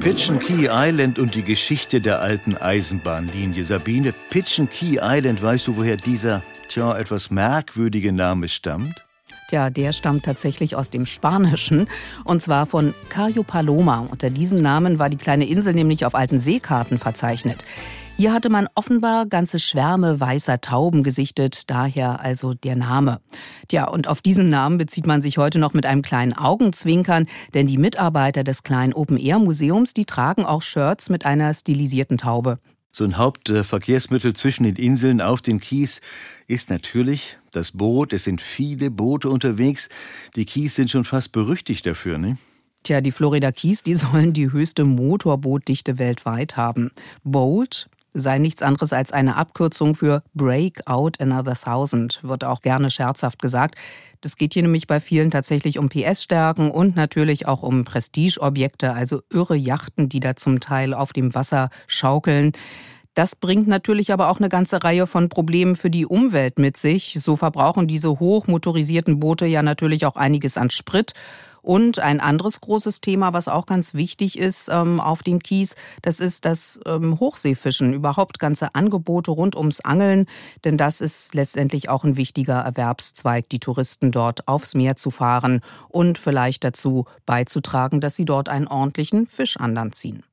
Pigeon 0.00 0.38
Key 0.38 0.68
Island 0.70 1.18
und 1.18 1.34
die 1.34 1.42
Geschichte 1.42 2.02
der 2.02 2.20
alten 2.20 2.58
Eisenbahnlinie. 2.58 3.64
Sabine, 3.64 4.12
Pigeon 4.28 4.68
Key 4.68 4.98
Island, 5.00 5.42
weißt 5.42 5.68
du, 5.68 5.76
woher 5.78 5.96
dieser, 5.96 6.42
tja, 6.68 6.98
etwas 6.98 7.30
merkwürdige 7.30 8.12
Name 8.12 8.48
stammt? 8.48 9.06
Ja, 9.52 9.68
der 9.68 9.92
stammt 9.92 10.24
tatsächlich 10.24 10.76
aus 10.76 10.88
dem 10.88 11.04
Spanischen 11.04 11.86
und 12.24 12.40
zwar 12.40 12.64
von 12.64 12.94
Cayo 13.10 13.42
Paloma. 13.42 14.06
Unter 14.10 14.30
diesem 14.30 14.62
Namen 14.62 14.98
war 14.98 15.10
die 15.10 15.18
kleine 15.18 15.44
Insel 15.44 15.74
nämlich 15.74 16.06
auf 16.06 16.14
alten 16.14 16.38
Seekarten 16.38 16.96
verzeichnet. 16.96 17.62
Hier 18.16 18.32
hatte 18.32 18.48
man 18.48 18.66
offenbar 18.74 19.26
ganze 19.26 19.58
Schwärme 19.58 20.18
weißer 20.18 20.62
Tauben 20.62 21.02
gesichtet, 21.02 21.68
daher 21.70 22.20
also 22.20 22.54
der 22.54 22.76
Name. 22.76 23.20
Tja, 23.68 23.88
und 23.88 24.08
auf 24.08 24.22
diesen 24.22 24.48
Namen 24.48 24.78
bezieht 24.78 25.06
man 25.06 25.20
sich 25.20 25.36
heute 25.36 25.58
noch 25.58 25.74
mit 25.74 25.84
einem 25.84 26.00
kleinen 26.00 26.32
Augenzwinkern, 26.32 27.26
denn 27.52 27.66
die 27.66 27.76
Mitarbeiter 27.78 28.44
des 28.44 28.62
kleinen 28.62 28.94
Open-Air-Museums, 28.94 29.92
die 29.92 30.06
tragen 30.06 30.46
auch 30.46 30.62
Shirts 30.62 31.10
mit 31.10 31.26
einer 31.26 31.52
stilisierten 31.52 32.16
Taube. 32.16 32.58
So 32.94 33.04
ein 33.04 33.16
Hauptverkehrsmittel 33.16 34.34
zwischen 34.34 34.64
den 34.64 34.76
Inseln 34.76 35.22
auf 35.22 35.40
den 35.40 35.60
Kies 35.60 36.02
ist 36.46 36.68
natürlich 36.68 37.38
das 37.50 37.72
Boot. 37.72 38.12
Es 38.12 38.24
sind 38.24 38.42
viele 38.42 38.90
Boote 38.90 39.30
unterwegs. 39.30 39.88
Die 40.36 40.44
Kies 40.44 40.74
sind 40.74 40.90
schon 40.90 41.04
fast 41.04 41.32
berüchtigt 41.32 41.86
dafür, 41.86 42.18
ne? 42.18 42.36
Tja, 42.82 43.00
die 43.00 43.12
Florida 43.12 43.50
Keys, 43.50 43.82
die 43.82 43.94
sollen 43.94 44.34
die 44.34 44.52
höchste 44.52 44.84
Motorbootdichte 44.84 45.98
weltweit 45.98 46.58
haben. 46.58 46.90
Bolt 47.24 47.88
sei 48.14 48.38
nichts 48.38 48.62
anderes 48.62 48.92
als 48.92 49.12
eine 49.12 49.36
Abkürzung 49.36 49.94
für 49.94 50.22
Break 50.34 50.86
Out 50.86 51.20
Another 51.20 51.54
Thousand, 51.54 52.20
wird 52.22 52.44
auch 52.44 52.60
gerne 52.60 52.90
scherzhaft 52.90 53.40
gesagt. 53.40 53.76
Das 54.20 54.36
geht 54.36 54.54
hier 54.54 54.62
nämlich 54.62 54.86
bei 54.86 55.00
vielen 55.00 55.30
tatsächlich 55.30 55.78
um 55.78 55.88
PS-Stärken 55.88 56.70
und 56.70 56.94
natürlich 56.94 57.48
auch 57.48 57.62
um 57.62 57.84
Prestigeobjekte, 57.84 58.92
also 58.92 59.22
irre 59.32 59.56
Yachten, 59.56 60.08
die 60.08 60.20
da 60.20 60.36
zum 60.36 60.60
Teil 60.60 60.94
auf 60.94 61.12
dem 61.12 61.34
Wasser 61.34 61.70
schaukeln. 61.88 62.52
Das 63.14 63.36
bringt 63.36 63.68
natürlich 63.68 64.12
aber 64.12 64.30
auch 64.30 64.38
eine 64.38 64.48
ganze 64.48 64.82
Reihe 64.82 65.06
von 65.06 65.28
Problemen 65.28 65.76
für 65.76 65.90
die 65.90 66.06
Umwelt 66.06 66.58
mit 66.58 66.76
sich. 66.78 67.18
So 67.20 67.36
verbrauchen 67.36 67.86
diese 67.86 68.20
hochmotorisierten 68.20 69.20
Boote 69.20 69.44
ja 69.44 69.62
natürlich 69.62 70.06
auch 70.06 70.16
einiges 70.16 70.56
an 70.56 70.70
Sprit. 70.70 71.12
Und 71.62 72.00
ein 72.00 72.20
anderes 72.20 72.60
großes 72.60 73.00
Thema, 73.00 73.32
was 73.32 73.48
auch 73.48 73.66
ganz 73.66 73.94
wichtig 73.94 74.38
ist 74.38 74.68
ähm, 74.70 75.00
auf 75.00 75.22
den 75.22 75.38
Kies, 75.38 75.76
das 76.02 76.20
ist 76.20 76.44
das 76.44 76.80
ähm, 76.86 77.20
Hochseefischen, 77.20 77.94
überhaupt 77.94 78.40
ganze 78.40 78.74
Angebote 78.74 79.30
rund 79.30 79.56
ums 79.56 79.80
Angeln, 79.80 80.26
denn 80.64 80.76
das 80.76 81.00
ist 81.00 81.34
letztendlich 81.34 81.88
auch 81.88 82.04
ein 82.04 82.16
wichtiger 82.16 82.60
Erwerbszweig, 82.60 83.48
die 83.48 83.60
Touristen 83.60 84.10
dort 84.10 84.48
aufs 84.48 84.74
Meer 84.74 84.96
zu 84.96 85.10
fahren 85.10 85.60
und 85.88 86.18
vielleicht 86.18 86.64
dazu 86.64 87.06
beizutragen, 87.26 88.00
dass 88.00 88.16
sie 88.16 88.24
dort 88.24 88.48
einen 88.48 88.66
ordentlichen 88.66 89.26
Fisch 89.26 89.56
an 89.56 89.72
ziehen 89.92 90.24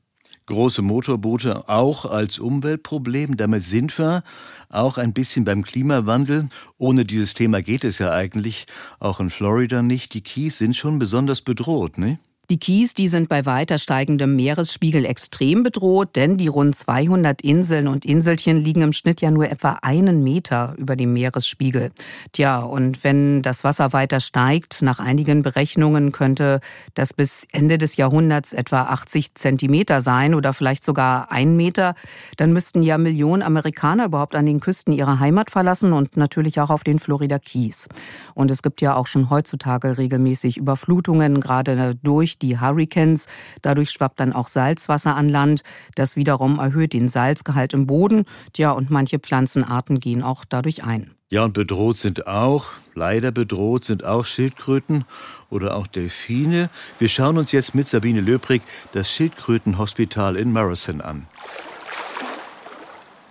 große 0.50 0.82
Motorboote 0.82 1.70
auch 1.70 2.06
als 2.06 2.40
Umweltproblem. 2.40 3.38
Damit 3.38 3.64
sind 3.64 3.98
wir 3.98 4.24
auch 4.70 4.98
ein 4.98 5.14
bisschen 5.14 5.46
beim 5.46 5.64
Klimawandel. 5.64 6.50
Ohne 6.78 7.06
dieses 7.06 7.34
Thema 7.34 7.62
geht 7.62 7.84
es 7.84 8.00
ja 8.00 8.12
eigentlich 8.12 8.66
auch 9.00 9.20
in 9.20 9.30
Florida 9.30 9.82
nicht. 9.82 10.14
Die 10.14 10.22
Keys 10.22 10.58
sind 10.58 10.76
schon 10.76 11.00
besonders 11.00 11.42
bedroht, 11.42 11.98
ne? 11.98 12.20
Die 12.52 12.58
Kies, 12.58 12.96
die 12.96 13.08
sind 13.08 13.30
bei 13.30 13.46
weiter 13.46 13.78
steigendem 13.78 14.36
Meeresspiegel 14.36 15.06
extrem 15.06 15.62
bedroht, 15.62 16.16
denn 16.16 16.36
die 16.36 16.48
rund 16.48 16.76
200 16.76 17.44
Inseln 17.44 17.88
und 17.88 18.06
Inselchen 18.06 18.58
liegen 18.58 18.82
im 18.82 18.92
Schnitt 18.92 19.22
ja 19.22 19.30
nur 19.30 19.52
etwa 19.52 19.78
einen 19.84 20.24
Meter 20.24 20.74
über 20.80 20.96
dem 20.96 21.14
Meeresspiegel. 21.14 21.92
Tja, 22.32 22.58
und 22.62 23.04
wenn 23.04 23.44
das 23.44 23.64
Wasser 23.64 23.94
weiter 23.94 24.20
steigt, 24.20 24.82
nach 24.82 25.00
einigen 25.00 25.44
Berechnungen 25.44 26.12
könnte 26.12 26.60
das 26.96 27.14
bis 27.14 27.46
Ende 27.52 27.78
des 27.78 27.98
Jahrhunderts 27.98 28.54
etwa 28.54 28.82
80 28.82 29.36
Zentimeter 29.36 30.02
sein 30.02 30.34
oder 30.34 30.52
vielleicht 30.52 30.84
sogar 30.84 31.32
ein 31.32 31.56
Meter, 31.56 31.94
dann 32.38 32.52
müssten 32.52 32.82
ja 32.82 32.98
Millionen 32.98 33.44
Amerikaner 33.44 34.06
überhaupt 34.06 34.34
an 34.34 34.48
den 34.48 34.60
Küsten 34.60 34.92
ihre 34.92 35.20
Heimat 35.20 35.52
verlassen 35.52 35.94
und 35.94 36.18
natürlich 36.18 36.60
auch 36.60 36.72
auf 36.72 36.84
den 36.84 36.98
Florida 36.98 37.38
Keys. 37.38 37.90
Und 38.34 38.50
es 38.50 38.64
gibt 38.64 38.82
ja 38.82 38.96
auch 38.96 39.06
schon 39.06 39.30
heutzutage 39.30 40.00
regelmäßig 40.00 40.58
Überflutungen, 40.58 41.42
gerade 41.42 41.94
durch 42.02 42.39
die 42.42 42.60
Hurricanes. 42.60 43.28
Dadurch 43.62 43.92
schwappt 43.92 44.20
dann 44.20 44.34
auch 44.34 44.48
Salzwasser 44.48 45.16
an 45.16 45.30
Land. 45.30 45.64
Das 45.96 46.16
wiederum 46.16 46.60
erhöht 46.60 46.94
den 46.94 47.10
Salzgehalt 47.10 47.74
im 47.74 47.86
Boden. 47.88 48.26
Tja, 48.54 48.72
und 48.72 48.90
manche 48.90 49.20
Pflanzenarten 49.20 50.00
gehen 50.00 50.24
auch 50.24 50.46
dadurch 50.46 50.84
ein. 50.84 51.12
Ja, 51.32 51.44
und 51.44 51.54
bedroht 51.54 52.00
sind 52.00 52.26
auch, 52.26 52.70
leider 52.96 53.32
bedroht 53.32 53.84
sind 53.84 54.04
auch 54.04 54.26
Schildkröten 54.26 55.06
oder 55.52 55.76
auch 55.76 55.86
Delfine. 55.86 56.72
Wir 56.98 57.08
schauen 57.08 57.38
uns 57.38 57.52
jetzt 57.52 57.76
mit 57.76 57.88
Sabine 57.88 58.20
Löbrig 58.20 58.64
das 58.94 59.12
Schildkrötenhospital 59.12 60.36
in 60.36 60.52
Morrison 60.52 61.02
an. 61.02 61.28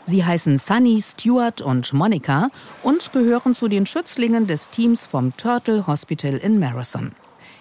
Sie 0.05 0.25
heißen 0.25 0.57
Sunny, 0.57 1.03
Stuart 1.03 1.61
und 1.61 1.93
Monica 1.93 2.49
und 2.83 3.13
gehören 3.13 3.55
zu 3.55 3.69
den 3.69 3.85
Schützlingen 3.85 4.47
des 4.47 4.71
Teams 4.71 5.05
vom 5.05 5.37
Turtle 5.37 5.87
Hospital 5.87 6.37
in 6.37 6.59
Marathon. 6.59 7.13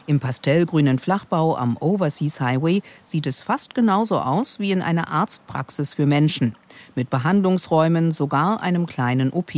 Im 0.09 0.21
pastellgrünen 0.21 0.99
Flachbau 0.99 1.57
am 1.57 1.75
Overseas 1.81 2.39
Highway 2.39 2.81
sieht 3.03 3.27
es 3.27 3.41
fast 3.41 3.75
genauso 3.75 4.19
aus 4.19 4.57
wie 4.57 4.71
in 4.71 4.81
einer 4.81 5.09
Arztpraxis 5.11 5.93
für 5.93 6.05
Menschen, 6.05 6.55
mit 6.95 7.09
Behandlungsräumen, 7.09 8.13
sogar 8.13 8.61
einem 8.63 8.85
kleinen 8.85 9.33
OP. 9.33 9.51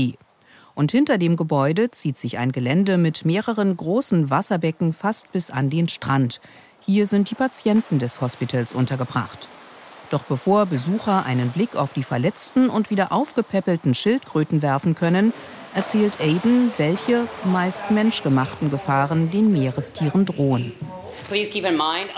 Und 0.73 0.91
hinter 0.91 1.19
dem 1.19 1.35
Gebäude 1.35 1.91
zieht 1.91 2.17
sich 2.17 2.39
ein 2.39 2.51
Gelände 2.51 2.97
mit 2.97 3.25
mehreren 3.25 3.77
großen 3.77 4.31
Wasserbecken 4.31 4.91
fast 4.91 5.31
bis 5.31 5.51
an 5.51 5.69
den 5.69 5.87
Strand. 5.87 6.41
Hier 6.79 7.05
sind 7.05 7.29
die 7.29 7.35
Patienten 7.35 7.99
des 7.99 8.19
Hospitals 8.19 8.73
untergebracht. 8.73 9.49
Doch 10.09 10.23
bevor 10.23 10.65
Besucher 10.65 11.27
einen 11.27 11.51
Blick 11.51 11.75
auf 11.75 11.93
die 11.93 12.01
verletzten 12.01 12.71
und 12.71 12.89
wieder 12.89 13.11
aufgepäppelten 13.11 13.93
Schildkröten 13.93 14.63
werfen 14.63 14.95
können, 14.95 15.31
erzählt 15.73 16.19
Aiden, 16.19 16.71
welche 16.77 17.27
meist 17.45 17.89
menschgemachten 17.91 18.69
Gefahren 18.69 19.31
den 19.31 19.51
Meerestieren 19.51 20.25
drohen. 20.25 20.73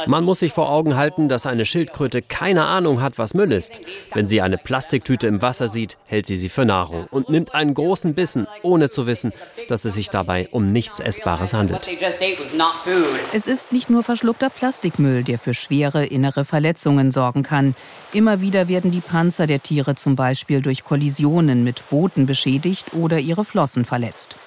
Man 0.08 0.24
muss 0.24 0.39
sich 0.39 0.54
vor 0.54 0.69
Augen 0.69 0.95
halten, 0.95 1.30
dass 1.30 1.45
eine 1.45 1.65
Schildkröte 1.65 2.21
keine 2.21 2.65
Ahnung 2.65 3.02
hat, 3.02 3.17
was 3.17 3.34
Müll 3.34 3.52
ist. 3.52 3.82
Wenn 4.13 4.28
sie 4.28 4.41
eine 4.41 4.58
Plastiktüte 4.58 5.28
im 5.28 5.41
Wasser 5.41 5.67
sieht, 5.67 5.97
hält 6.06 6.26
sie 6.26 6.38
sie 6.38 6.50
für 6.50 6.65
Nahrung 6.65 7.08
und 7.12 7.30
nimmt 7.30 7.54
einen 7.54 7.74
großen 7.74 8.13
Bissen, 8.13 8.47
ohne 8.62 8.89
zu 8.89 9.08
wissen, 9.08 9.34
dass 9.67 9.86
es 9.86 9.93
sich 9.93 10.10
dabei 10.10 10.47
um 10.52 10.71
nichts 10.71 11.00
Essbares 11.00 11.54
handelt. 11.54 11.89
Es 13.34 13.47
ist 13.47 13.71
nicht 13.71 13.89
nur 13.89 14.04
verschluckter 14.04 14.50
Plastikmüll, 14.50 15.24
der 15.24 15.39
für 15.39 15.54
schwere 15.54 16.06
innere 16.06 16.45
Verletzungen 16.45 17.12
sorgen 17.12 17.43
kann. 17.43 17.76
Immer 18.13 18.41
wieder 18.41 18.67
werden 18.67 18.91
die 18.91 19.02
Panzer 19.02 19.47
der 19.47 19.62
Tiere 19.63 19.95
zum 19.95 20.15
Beispiel 20.15 20.62
durch 20.62 20.84
Kollisionen 20.84 21.63
mit 21.63 21.89
Booten 21.89 22.26
beschädigt 22.26 22.93
oder 22.93 23.19
ihre 23.19 23.45
Flossen 23.45 23.86
verletzt. 23.86 24.38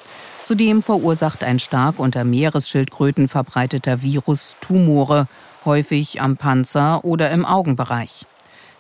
Zudem 0.44 0.83
verursacht 0.83 1.42
ein 1.42 1.59
stark 1.59 1.98
unter 1.98 2.22
Meeresschildkröten 2.22 3.28
verbreiteter 3.28 4.02
Virus 4.02 4.57
Tumore, 4.61 5.26
häufig 5.64 6.20
am 6.20 6.37
Panzer 6.37 7.02
oder 7.02 7.30
im 7.30 7.46
Augenbereich. 7.46 8.26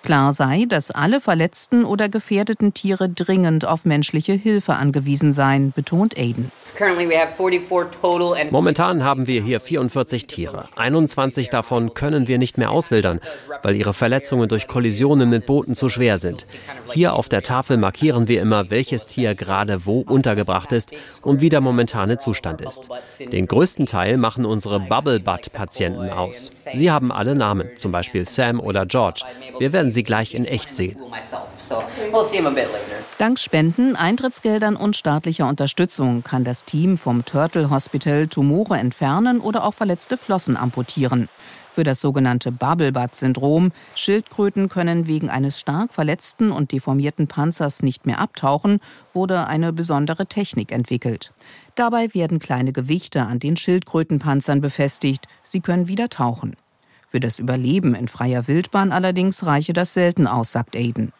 Klar 0.04 0.34
sei, 0.34 0.66
dass 0.68 0.90
alle 0.90 1.18
verletzten 1.18 1.86
oder 1.86 2.10
gefährdeten 2.10 2.74
Tiere 2.74 3.08
dringend 3.08 3.64
auf 3.66 3.86
menschliche 3.86 4.34
Hilfe 4.34 4.74
angewiesen 4.74 5.32
seien, 5.32 5.72
betont 5.72 6.18
Aiden. 6.18 6.52
Momentan 8.50 9.04
haben 9.04 9.26
wir 9.26 9.40
hier 9.40 9.60
44 9.60 10.26
Tiere. 10.26 10.64
21 10.76 11.48
davon 11.48 11.94
können 11.94 12.26
wir 12.26 12.38
nicht 12.38 12.58
mehr 12.58 12.70
auswildern, 12.70 13.20
weil 13.62 13.76
ihre 13.76 13.94
Verletzungen 13.94 14.48
durch 14.48 14.66
Kollisionen 14.66 15.30
mit 15.30 15.46
Booten 15.46 15.76
zu 15.76 15.88
schwer 15.88 16.18
sind. 16.18 16.46
Hier 16.92 17.14
auf 17.14 17.28
der 17.28 17.42
Tafel 17.42 17.76
markieren 17.76 18.26
wir 18.28 18.42
immer, 18.42 18.70
welches 18.70 19.06
Tier 19.06 19.34
gerade 19.34 19.86
wo 19.86 20.00
untergebracht 20.00 20.72
ist 20.72 20.92
und 21.22 21.40
wie 21.40 21.48
der 21.48 21.60
momentane 21.60 22.18
Zustand 22.18 22.60
ist. 22.60 22.88
Den 23.20 23.46
größten 23.46 23.86
Teil 23.86 24.18
machen 24.18 24.44
unsere 24.44 24.80
Bubble 24.80 25.20
Butt 25.20 25.52
Patienten 25.52 26.10
aus. 26.10 26.64
Sie 26.74 26.90
haben 26.90 27.12
alle 27.12 27.36
Namen, 27.36 27.70
zum 27.76 27.92
Beispiel 27.92 28.28
Sam 28.28 28.58
oder 28.58 28.84
George. 28.84 29.22
Wir 29.58 29.72
werden 29.72 29.92
sie 29.94 30.02
gleich 30.02 30.34
in 30.34 30.44
echt 30.44 30.72
sehen. 30.72 30.98
Dank 33.18 33.38
Spenden, 33.38 33.96
Eintrittsgeldern 33.96 34.76
und 34.76 34.96
staatlicher 34.96 35.48
Unterstützung 35.48 36.22
kann 36.22 36.44
das 36.44 36.64
Team 36.64 36.98
vom 36.98 37.24
Turtle 37.24 37.70
Hospital 37.70 38.28
Tumore 38.28 38.76
entfernen 38.76 39.40
oder 39.40 39.64
auch 39.64 39.74
verletzte 39.74 40.16
Flossen 40.16 40.56
amputieren. 40.56 41.28
Für 41.74 41.82
das 41.82 42.00
sogenannte 42.00 42.52
Bubble-Butt-Syndrom, 42.52 43.72
Schildkröten 43.96 44.68
können 44.68 45.08
wegen 45.08 45.28
eines 45.28 45.58
stark 45.58 45.92
verletzten 45.92 46.52
und 46.52 46.70
deformierten 46.70 47.26
Panzers 47.26 47.82
nicht 47.82 48.06
mehr 48.06 48.20
abtauchen, 48.20 48.78
wurde 49.12 49.48
eine 49.48 49.72
besondere 49.72 50.26
Technik 50.26 50.70
entwickelt. 50.70 51.32
Dabei 51.74 52.14
werden 52.14 52.38
kleine 52.38 52.72
Gewichte 52.72 53.22
an 53.22 53.40
den 53.40 53.56
Schildkrötenpanzern 53.56 54.60
befestigt, 54.60 55.26
sie 55.42 55.58
können 55.58 55.88
wieder 55.88 56.08
tauchen. 56.08 56.54
Für 57.14 57.20
das 57.20 57.38
Überleben 57.38 57.94
in 57.94 58.08
freier 58.08 58.48
Wildbahn 58.48 58.90
allerdings 58.90 59.46
reiche 59.46 59.72
das 59.72 59.94
selten 59.94 60.26
aus, 60.26 60.50
sagt 60.50 60.74
Aiden. 60.74 61.12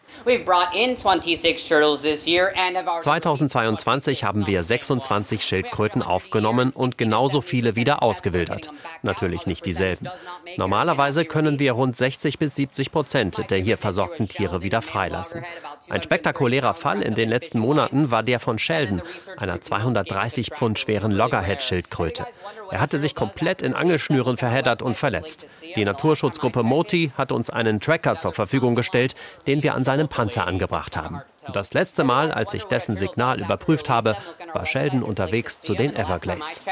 2022 3.00 4.24
haben 4.24 4.46
wir 4.46 4.62
26 4.62 5.42
Schildkröten 5.42 6.02
aufgenommen 6.02 6.70
und 6.70 6.98
genauso 6.98 7.40
viele 7.40 7.76
wieder 7.76 8.02
ausgewildert. 8.02 8.70
Natürlich 9.02 9.46
nicht 9.46 9.66
dieselben. 9.66 10.08
Normalerweise 10.56 11.24
können 11.24 11.58
wir 11.58 11.72
rund 11.72 11.96
60 11.96 12.38
bis 12.38 12.54
70 12.54 12.92
Prozent 12.92 13.50
der 13.50 13.58
hier 13.58 13.76
versorgten 13.76 14.28
Tiere 14.28 14.62
wieder 14.62 14.82
freilassen. 14.82 15.44
Ein 15.88 16.02
spektakulärer 16.02 16.74
Fall 16.74 17.02
in 17.02 17.14
den 17.14 17.28
letzten 17.28 17.58
Monaten 17.58 18.10
war 18.10 18.22
der 18.22 18.40
von 18.40 18.58
Sheldon, 18.58 19.02
einer 19.36 19.60
230 19.60 20.50
Pfund 20.50 20.78
schweren 20.78 21.12
Loggerhead-Schildkröte. 21.12 22.26
Er 22.70 22.80
hatte 22.80 22.98
sich 22.98 23.14
komplett 23.14 23.62
in 23.62 23.74
Angelschnüren 23.74 24.36
verheddert 24.36 24.82
und 24.82 24.96
verletzt. 24.96 25.46
Die 25.76 25.84
Naturschutzgruppe 25.84 26.62
Moti 26.62 27.12
hat 27.16 27.32
uns 27.32 27.50
einen 27.50 27.80
Tracker 27.80 28.16
zur 28.16 28.32
Verfügung 28.32 28.74
gestellt, 28.74 29.14
den 29.46 29.62
wir 29.62 29.74
an 29.74 29.84
seinem 29.84 30.03
Panzer 30.08 30.46
angebracht 30.46 30.96
haben. 30.96 31.22
Und 31.46 31.56
das 31.56 31.74
letzte 31.74 32.04
Mal, 32.04 32.32
als 32.32 32.54
ich 32.54 32.64
dessen 32.64 32.96
Signal 32.96 33.40
überprüft 33.40 33.88
habe, 33.88 34.16
war 34.52 34.66
Sheldon 34.66 35.02
unterwegs 35.02 35.60
zu 35.60 35.74
den 35.74 35.94
Everglades. 35.94 36.62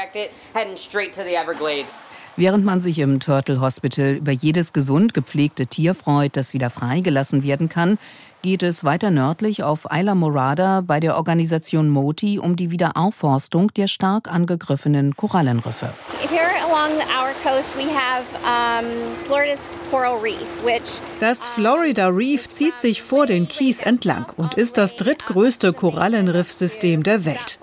Während 2.35 2.65
man 2.65 2.81
sich 2.81 2.97
im 2.97 3.19
Turtle 3.19 3.61
Hospital 3.61 4.13
über 4.13 4.31
jedes 4.31 4.73
gesund 4.73 5.13
gepflegte 5.13 5.67
Tier 5.67 5.93
freut, 5.93 6.35
das 6.35 6.53
wieder 6.53 6.71
freigelassen 6.71 7.43
werden 7.43 7.69
kann, 7.69 7.99
geht 8.43 8.61
es 8.61 8.83
weiter 8.83 9.09
nördlich 9.09 9.63
auf 9.63 9.87
Isla 9.89 10.13
Morada 10.15 10.81
bei 10.81 10.99
der 10.99 11.15
Organisation 11.15 11.89
MOTI 11.89 12.39
um 12.39 12.55
die 12.57 12.69
Wiederaufforstung 12.69 13.73
der 13.73 13.87
stark 13.87 14.27
angegriffenen 14.27 15.15
Korallenriffe. 15.15 15.93
Das 21.19 21.47
Florida 21.47 22.07
Reef 22.09 22.49
zieht 22.49 22.77
sich 22.77 23.01
vor 23.01 23.25
den 23.27 23.47
Keys 23.47 23.81
entlang 23.81 24.25
und 24.35 24.55
ist 24.55 24.77
das 24.77 24.95
drittgrößte 24.97 25.71
Korallenriffsystem 25.71 27.03
der 27.03 27.25
Welt. 27.25 27.59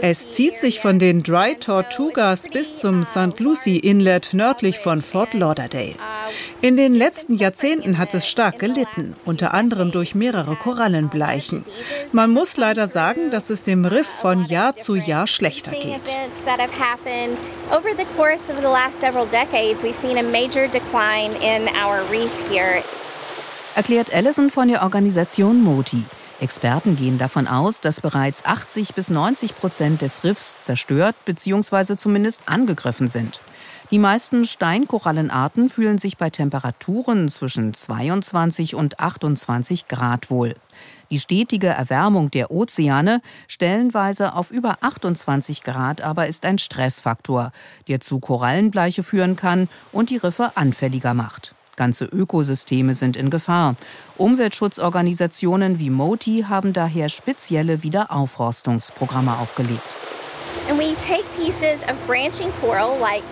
Es 0.00 0.30
zieht 0.30 0.56
sich 0.56 0.80
von 0.80 0.98
den 0.98 1.22
Dry 1.22 1.56
Tortugas 1.56 2.48
bis 2.48 2.76
zum 2.76 3.04
St. 3.04 3.38
Lucie 3.38 3.78
Inlet 3.78 4.32
nördlich 4.32 4.78
von 4.78 5.02
Fort 5.02 5.34
Lauderdale. 5.34 5.94
In 6.60 6.76
den 6.76 6.94
letzten 6.94 7.36
Jahrzehnten 7.36 7.98
hat 7.98 8.14
es 8.14 8.28
stark 8.28 8.58
gelitten, 8.58 9.14
unter 9.24 9.52
anderem 9.52 9.90
durch 9.90 10.14
mehrere 10.22 10.54
Korallenbleichen. 10.54 11.64
Man 12.12 12.30
muss 12.30 12.56
leider 12.56 12.86
sagen, 12.86 13.32
dass 13.32 13.50
es 13.50 13.64
dem 13.64 13.84
Riff 13.84 14.06
von 14.06 14.44
Jahr 14.44 14.76
zu 14.76 14.94
Jahr 14.94 15.26
schlechter 15.26 15.72
geht. 15.72 16.00
Erklärt 23.74 24.14
Allison 24.14 24.50
von 24.50 24.68
der 24.68 24.82
Organisation 24.82 25.60
MOTI. 25.64 26.04
Experten 26.40 26.96
gehen 26.96 27.18
davon 27.18 27.48
aus, 27.48 27.80
dass 27.80 28.00
bereits 28.00 28.44
80 28.44 28.94
bis 28.94 29.10
90 29.10 29.56
Prozent 29.56 30.02
des 30.02 30.22
Riffs 30.22 30.54
zerstört 30.60 31.16
bzw. 31.24 31.96
zumindest 31.96 32.42
angegriffen 32.46 33.08
sind. 33.08 33.40
Die 33.92 33.98
meisten 33.98 34.46
Steinkorallenarten 34.46 35.68
fühlen 35.68 35.98
sich 35.98 36.16
bei 36.16 36.30
Temperaturen 36.30 37.28
zwischen 37.28 37.74
22 37.74 38.74
und 38.74 38.98
28 38.98 39.86
Grad 39.86 40.30
wohl. 40.30 40.56
Die 41.10 41.20
stetige 41.20 41.66
Erwärmung 41.66 42.30
der 42.30 42.50
Ozeane, 42.50 43.20
stellenweise 43.48 44.34
auf 44.34 44.50
über 44.50 44.78
28 44.80 45.62
Grad, 45.62 46.00
aber 46.00 46.26
ist 46.26 46.46
ein 46.46 46.56
Stressfaktor, 46.56 47.52
der 47.86 48.00
zu 48.00 48.18
Korallenbleiche 48.18 49.02
führen 49.02 49.36
kann 49.36 49.68
und 49.92 50.08
die 50.08 50.16
Riffe 50.16 50.52
anfälliger 50.54 51.12
macht. 51.12 51.54
Ganze 51.76 52.06
Ökosysteme 52.06 52.94
sind 52.94 53.14
in 53.14 53.28
Gefahr. 53.28 53.76
Umweltschutzorganisationen 54.16 55.78
wie 55.78 55.90
MOTI 55.90 56.46
haben 56.48 56.72
daher 56.72 57.10
spezielle 57.10 57.82
Wiederaufforstungsprogramme 57.82 59.36
aufgelegt. 59.36 59.96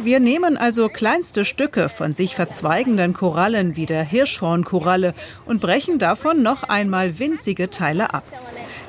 Wir 0.01 0.21
nehmen 0.21 0.57
also 0.57 0.89
kleinste 0.89 1.45
Stücke 1.45 1.89
von 1.89 2.13
sich 2.13 2.35
verzweigenden 2.35 3.15
Korallen 3.15 3.77
wie 3.77 3.87
der 3.87 4.03
Hirschhornkoralle 4.03 5.15
und 5.47 5.61
brechen 5.61 5.99
davon 5.99 6.43
noch 6.43 6.65
einmal 6.65 7.19
winzige 7.19 7.71
Teile 7.71 8.15
ab. 8.15 8.25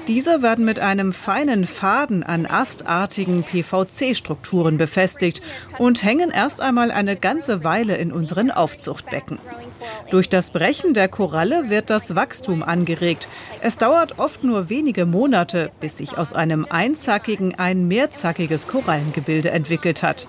Diese 0.08 0.42
werden 0.42 0.66
mit 0.66 0.80
einem 0.80 1.14
feinen 1.14 1.68
Faden 1.68 2.24
an 2.24 2.46
astartigen 2.46 3.44
PVC-Strukturen 3.44 4.78
befestigt 4.78 5.42
und 5.78 6.04
hängen 6.04 6.32
erst 6.32 6.60
einmal 6.60 6.92
eine 6.92 7.16
ganze 7.16 7.64
Weile 7.64 7.96
in 7.98 8.12
unseren 8.12 8.50
Aufzuchtbecken. 8.50 9.38
Durch 10.10 10.28
das 10.28 10.52
Brechen 10.52 10.94
der 10.94 11.08
Koralle 11.08 11.70
wird 11.70 11.90
das 11.90 12.16
Wachstum 12.16 12.64
angeregt. 12.64 13.28
Es 13.62 13.78
dauert 13.78 14.20
oft 14.20 14.44
nur 14.44 14.70
wenige 14.70 15.06
Monate, 15.06 15.72
bis 15.80 15.98
sich 15.98 16.18
aus 16.18 16.34
einem 16.34 16.66
einzackigen 16.70 17.58
ein 17.58 17.88
mehrzackiges 17.88 18.68
Korallengebilde 18.68 19.52
entwickelt 19.52 20.04
hat. 20.04 20.28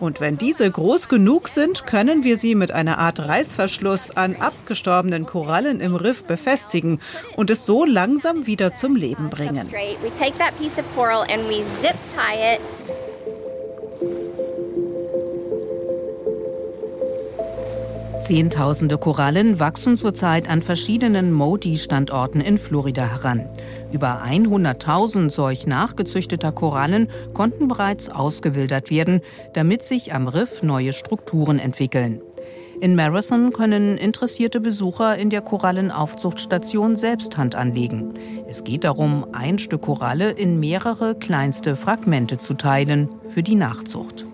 Und 0.00 0.20
wenn 0.20 0.38
diese 0.38 0.70
groß 0.70 1.08
genug 1.08 1.48
sind, 1.48 1.86
können 1.86 2.24
wir 2.24 2.38
sie 2.38 2.54
mit 2.54 2.70
einer 2.72 2.98
Art 2.98 3.18
Reißverschluss 3.18 4.16
an 4.16 4.36
abgestorbenen 4.36 5.26
Korallen 5.26 5.80
im 5.80 5.94
Riff 5.94 6.24
befestigen 6.24 7.00
und 7.36 7.50
es 7.50 7.64
so 7.64 7.84
langsam 7.84 8.46
wieder 8.46 8.74
zum 8.74 8.96
Leben 8.96 9.30
bringen. 9.30 9.68
Zehntausende 18.20 18.96
Korallen 18.96 19.60
wachsen 19.60 19.98
zurzeit 19.98 20.48
an 20.48 20.62
verschiedenen 20.62 21.32
Modi-Standorten 21.32 22.40
in 22.40 22.56
Florida 22.58 23.04
heran. 23.04 23.46
Über 23.92 24.22
100.000 24.24 25.30
solch 25.30 25.66
nachgezüchteter 25.66 26.50
Korallen 26.50 27.08
konnten 27.34 27.68
bereits 27.68 28.08
ausgewildert 28.08 28.90
werden, 28.90 29.20
damit 29.52 29.82
sich 29.82 30.14
am 30.14 30.28
Riff 30.28 30.62
neue 30.62 30.92
Strukturen 30.92 31.58
entwickeln. 31.58 32.20
In 32.80 32.94
Marathon 32.94 33.52
können 33.52 33.96
interessierte 33.96 34.60
Besucher 34.60 35.16
in 35.16 35.30
der 35.30 35.40
Korallenaufzuchtstation 35.40 36.96
selbst 36.96 37.36
Hand 37.36 37.54
anlegen. 37.54 38.12
Es 38.46 38.64
geht 38.64 38.84
darum, 38.84 39.26
ein 39.32 39.58
Stück 39.58 39.82
Koralle 39.82 40.30
in 40.30 40.60
mehrere 40.60 41.14
kleinste 41.14 41.76
Fragmente 41.76 42.38
zu 42.38 42.54
teilen 42.54 43.08
für 43.28 43.42
die 43.42 43.54
Nachzucht. 43.54 44.25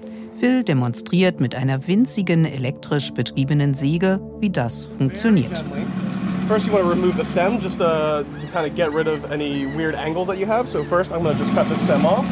Phil 0.43 0.65
demonstriert 0.65 1.39
mit 1.39 1.55
einer 1.55 1.87
winzigen 1.87 2.45
elektrisch 2.45 3.13
betriebenen 3.13 3.75
Säge, 3.75 4.19
wie 4.41 4.51
das 4.51 4.87
funktioniert. 4.87 5.63
First, 6.49 6.67
you 6.67 6.73
want 6.73 6.83
to 6.83 6.91
remove 6.91 7.17
the 7.17 7.25
stem 7.25 7.61
just 7.61 7.79
to, 7.79 8.25
to 8.25 8.47
kind 8.53 8.67
of 8.67 8.75
get 8.75 8.93
rid 8.93 9.07
of 9.07 9.31
any 9.31 9.67
weird 9.77 9.95
angles 9.95 10.27
that 10.27 10.39
you 10.39 10.47
have. 10.47 10.69
So 10.69 10.83
first, 10.83 11.13
I'm 11.13 11.23
going 11.23 11.37
to 11.37 11.45
just 11.45 11.55
cut 11.55 11.69
the 11.69 11.77
stem 11.77 12.05
off. 12.05 12.27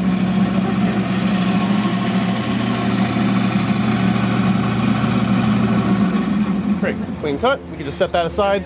Great, 6.80 6.96
clean 7.20 7.38
cut. 7.38 7.60
We 7.70 7.76
can 7.76 7.84
just 7.84 7.98
set 7.98 8.10
that 8.10 8.26
aside. 8.26 8.64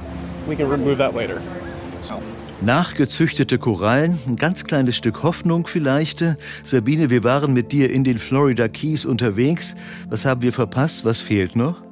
We 0.49 0.57
can 0.57 0.71
remove 0.71 0.97
that 0.97 1.15
later. 1.15 1.43
Nachgezüchtete 2.62 3.59
Korallen, 3.59 4.19
ein 4.27 4.37
ganz 4.37 4.64
kleines 4.64 4.97
Stück 4.97 5.23
Hoffnung 5.23 5.67
vielleicht. 5.67 6.25
Sabine, 6.62 7.11
wir 7.11 7.23
waren 7.23 7.53
mit 7.53 7.73
dir 7.73 7.90
in 7.90 8.05
den 8.05 8.19
Florida 8.19 8.69
Keys 8.69 9.05
unterwegs. 9.05 9.75
Was 10.09 10.25
haben 10.25 10.40
wir 10.40 10.53
verpasst? 10.53 11.05
Was 11.05 11.21
fehlt 11.21 11.57
noch? 11.57 11.84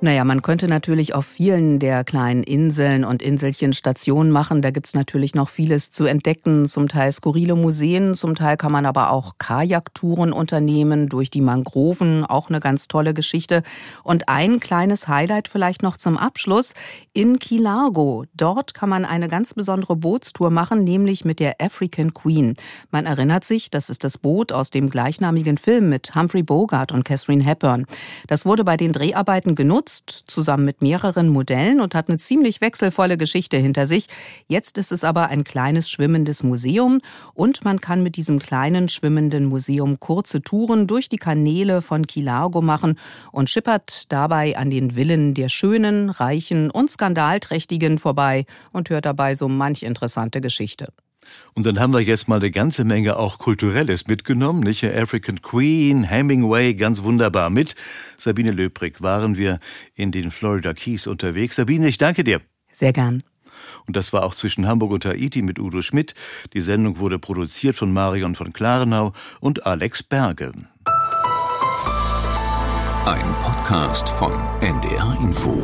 Naja, 0.00 0.22
man 0.22 0.42
könnte 0.42 0.68
natürlich 0.68 1.12
auf 1.12 1.26
vielen 1.26 1.80
der 1.80 2.04
kleinen 2.04 2.44
Inseln 2.44 3.04
und 3.04 3.20
Inselchen 3.20 3.72
Stationen 3.72 4.30
machen. 4.30 4.62
Da 4.62 4.70
gibt's 4.70 4.94
natürlich 4.94 5.34
noch 5.34 5.48
vieles 5.48 5.90
zu 5.90 6.04
entdecken, 6.04 6.66
zum 6.66 6.86
Teil 6.86 7.10
skurrile 7.10 7.56
Museen, 7.56 8.14
zum 8.14 8.36
Teil 8.36 8.56
kann 8.56 8.70
man 8.70 8.86
aber 8.86 9.10
auch 9.10 9.38
Kajaktouren 9.38 10.32
unternehmen 10.32 11.08
durch 11.08 11.30
die 11.30 11.40
Mangroven, 11.40 12.24
auch 12.24 12.48
eine 12.48 12.60
ganz 12.60 12.86
tolle 12.86 13.12
Geschichte. 13.12 13.64
Und 14.04 14.28
ein 14.28 14.60
kleines 14.60 15.08
Highlight 15.08 15.48
vielleicht 15.48 15.82
noch 15.82 15.96
zum 15.96 16.16
Abschluss 16.16 16.74
in 17.12 17.40
Key 17.40 17.58
Largo. 17.58 18.24
Dort 18.36 18.74
kann 18.74 18.90
man 18.90 19.04
eine 19.04 19.26
ganz 19.26 19.52
besondere 19.52 19.96
Bootstour 19.96 20.50
machen, 20.50 20.84
nämlich 20.84 21.24
mit 21.24 21.40
der 21.40 21.56
African 21.60 22.14
Queen. 22.14 22.54
Man 22.92 23.06
erinnert 23.06 23.42
sich, 23.42 23.68
das 23.68 23.90
ist 23.90 24.04
das 24.04 24.16
Boot 24.16 24.52
aus 24.52 24.70
dem 24.70 24.90
gleichnamigen 24.90 25.58
Film 25.58 25.88
mit 25.88 26.14
Humphrey 26.14 26.44
Bogart 26.44 26.92
und 26.92 27.04
Catherine 27.04 27.42
Hepburn. 27.42 27.84
Das 28.28 28.46
wurde 28.46 28.62
bei 28.62 28.76
den 28.76 28.92
Dreharbeiten 28.92 29.56
genutzt 29.56 29.87
genutzt, 29.88 30.24
zusammen 30.26 30.64
mit 30.64 30.82
mehreren 30.82 31.28
Modellen 31.28 31.80
und 31.80 31.94
hat 31.94 32.08
eine 32.08 32.18
ziemlich 32.18 32.60
wechselvolle 32.60 33.16
Geschichte 33.16 33.56
hinter 33.56 33.86
sich. 33.86 34.06
Jetzt 34.46 34.76
ist 34.76 34.92
es 34.92 35.02
aber 35.02 35.28
ein 35.28 35.44
kleines 35.44 35.88
schwimmendes 35.88 36.42
Museum 36.42 37.00
und 37.34 37.64
man 37.64 37.80
kann 37.80 38.02
mit 38.02 38.16
diesem 38.16 38.38
kleinen 38.38 38.88
schwimmenden 38.88 39.46
Museum 39.46 39.98
kurze 39.98 40.42
Touren 40.42 40.86
durch 40.86 41.08
die 41.08 41.16
Kanäle 41.16 41.80
von 41.80 42.06
Kilargo 42.06 42.60
machen 42.60 42.98
und 43.32 43.48
schippert 43.48 44.12
dabei 44.12 44.56
an 44.56 44.70
den 44.70 44.92
Villen 44.92 45.32
der 45.34 45.48
Schönen, 45.48 46.10
Reichen 46.10 46.70
und 46.70 46.90
Skandalträchtigen 46.90 47.98
vorbei 47.98 48.44
und 48.72 48.90
hört 48.90 49.06
dabei 49.06 49.34
so 49.34 49.48
manch 49.48 49.82
interessante 49.82 50.40
Geschichte. 50.40 50.92
Und 51.54 51.66
dann 51.66 51.80
haben 51.80 51.92
wir 51.92 52.00
jetzt 52.00 52.28
mal 52.28 52.36
eine 52.36 52.50
ganze 52.50 52.84
Menge 52.84 53.16
auch 53.16 53.38
Kulturelles 53.38 54.06
mitgenommen, 54.06 54.60
nicht? 54.60 54.84
African 54.84 55.42
Queen, 55.42 56.04
Hemingway, 56.04 56.74
ganz 56.74 57.02
wunderbar 57.02 57.50
mit. 57.50 57.74
Sabine 58.16 58.52
Löbrig 58.52 59.02
waren 59.02 59.36
wir 59.36 59.58
in 59.94 60.12
den 60.12 60.30
Florida 60.30 60.72
Keys 60.72 61.06
unterwegs. 61.06 61.56
Sabine, 61.56 61.88
ich 61.88 61.98
danke 61.98 62.24
dir. 62.24 62.40
Sehr 62.72 62.92
gern. 62.92 63.18
Und 63.86 63.96
das 63.96 64.12
war 64.12 64.22
auch 64.22 64.34
zwischen 64.34 64.66
Hamburg 64.66 64.92
und 64.92 65.04
Haiti 65.04 65.42
mit 65.42 65.58
Udo 65.58 65.82
Schmidt. 65.82 66.14
Die 66.52 66.60
Sendung 66.60 66.98
wurde 66.98 67.18
produziert 67.18 67.76
von 67.76 67.92
Marion 67.92 68.34
von 68.34 68.52
Klarenau 68.52 69.12
und 69.40 69.66
Alex 69.66 70.02
Berge. 70.02 70.52
Ein 73.06 73.34
Podcast 73.34 74.08
von 74.10 74.32
NDR 74.60 75.16
Info. 75.22 75.62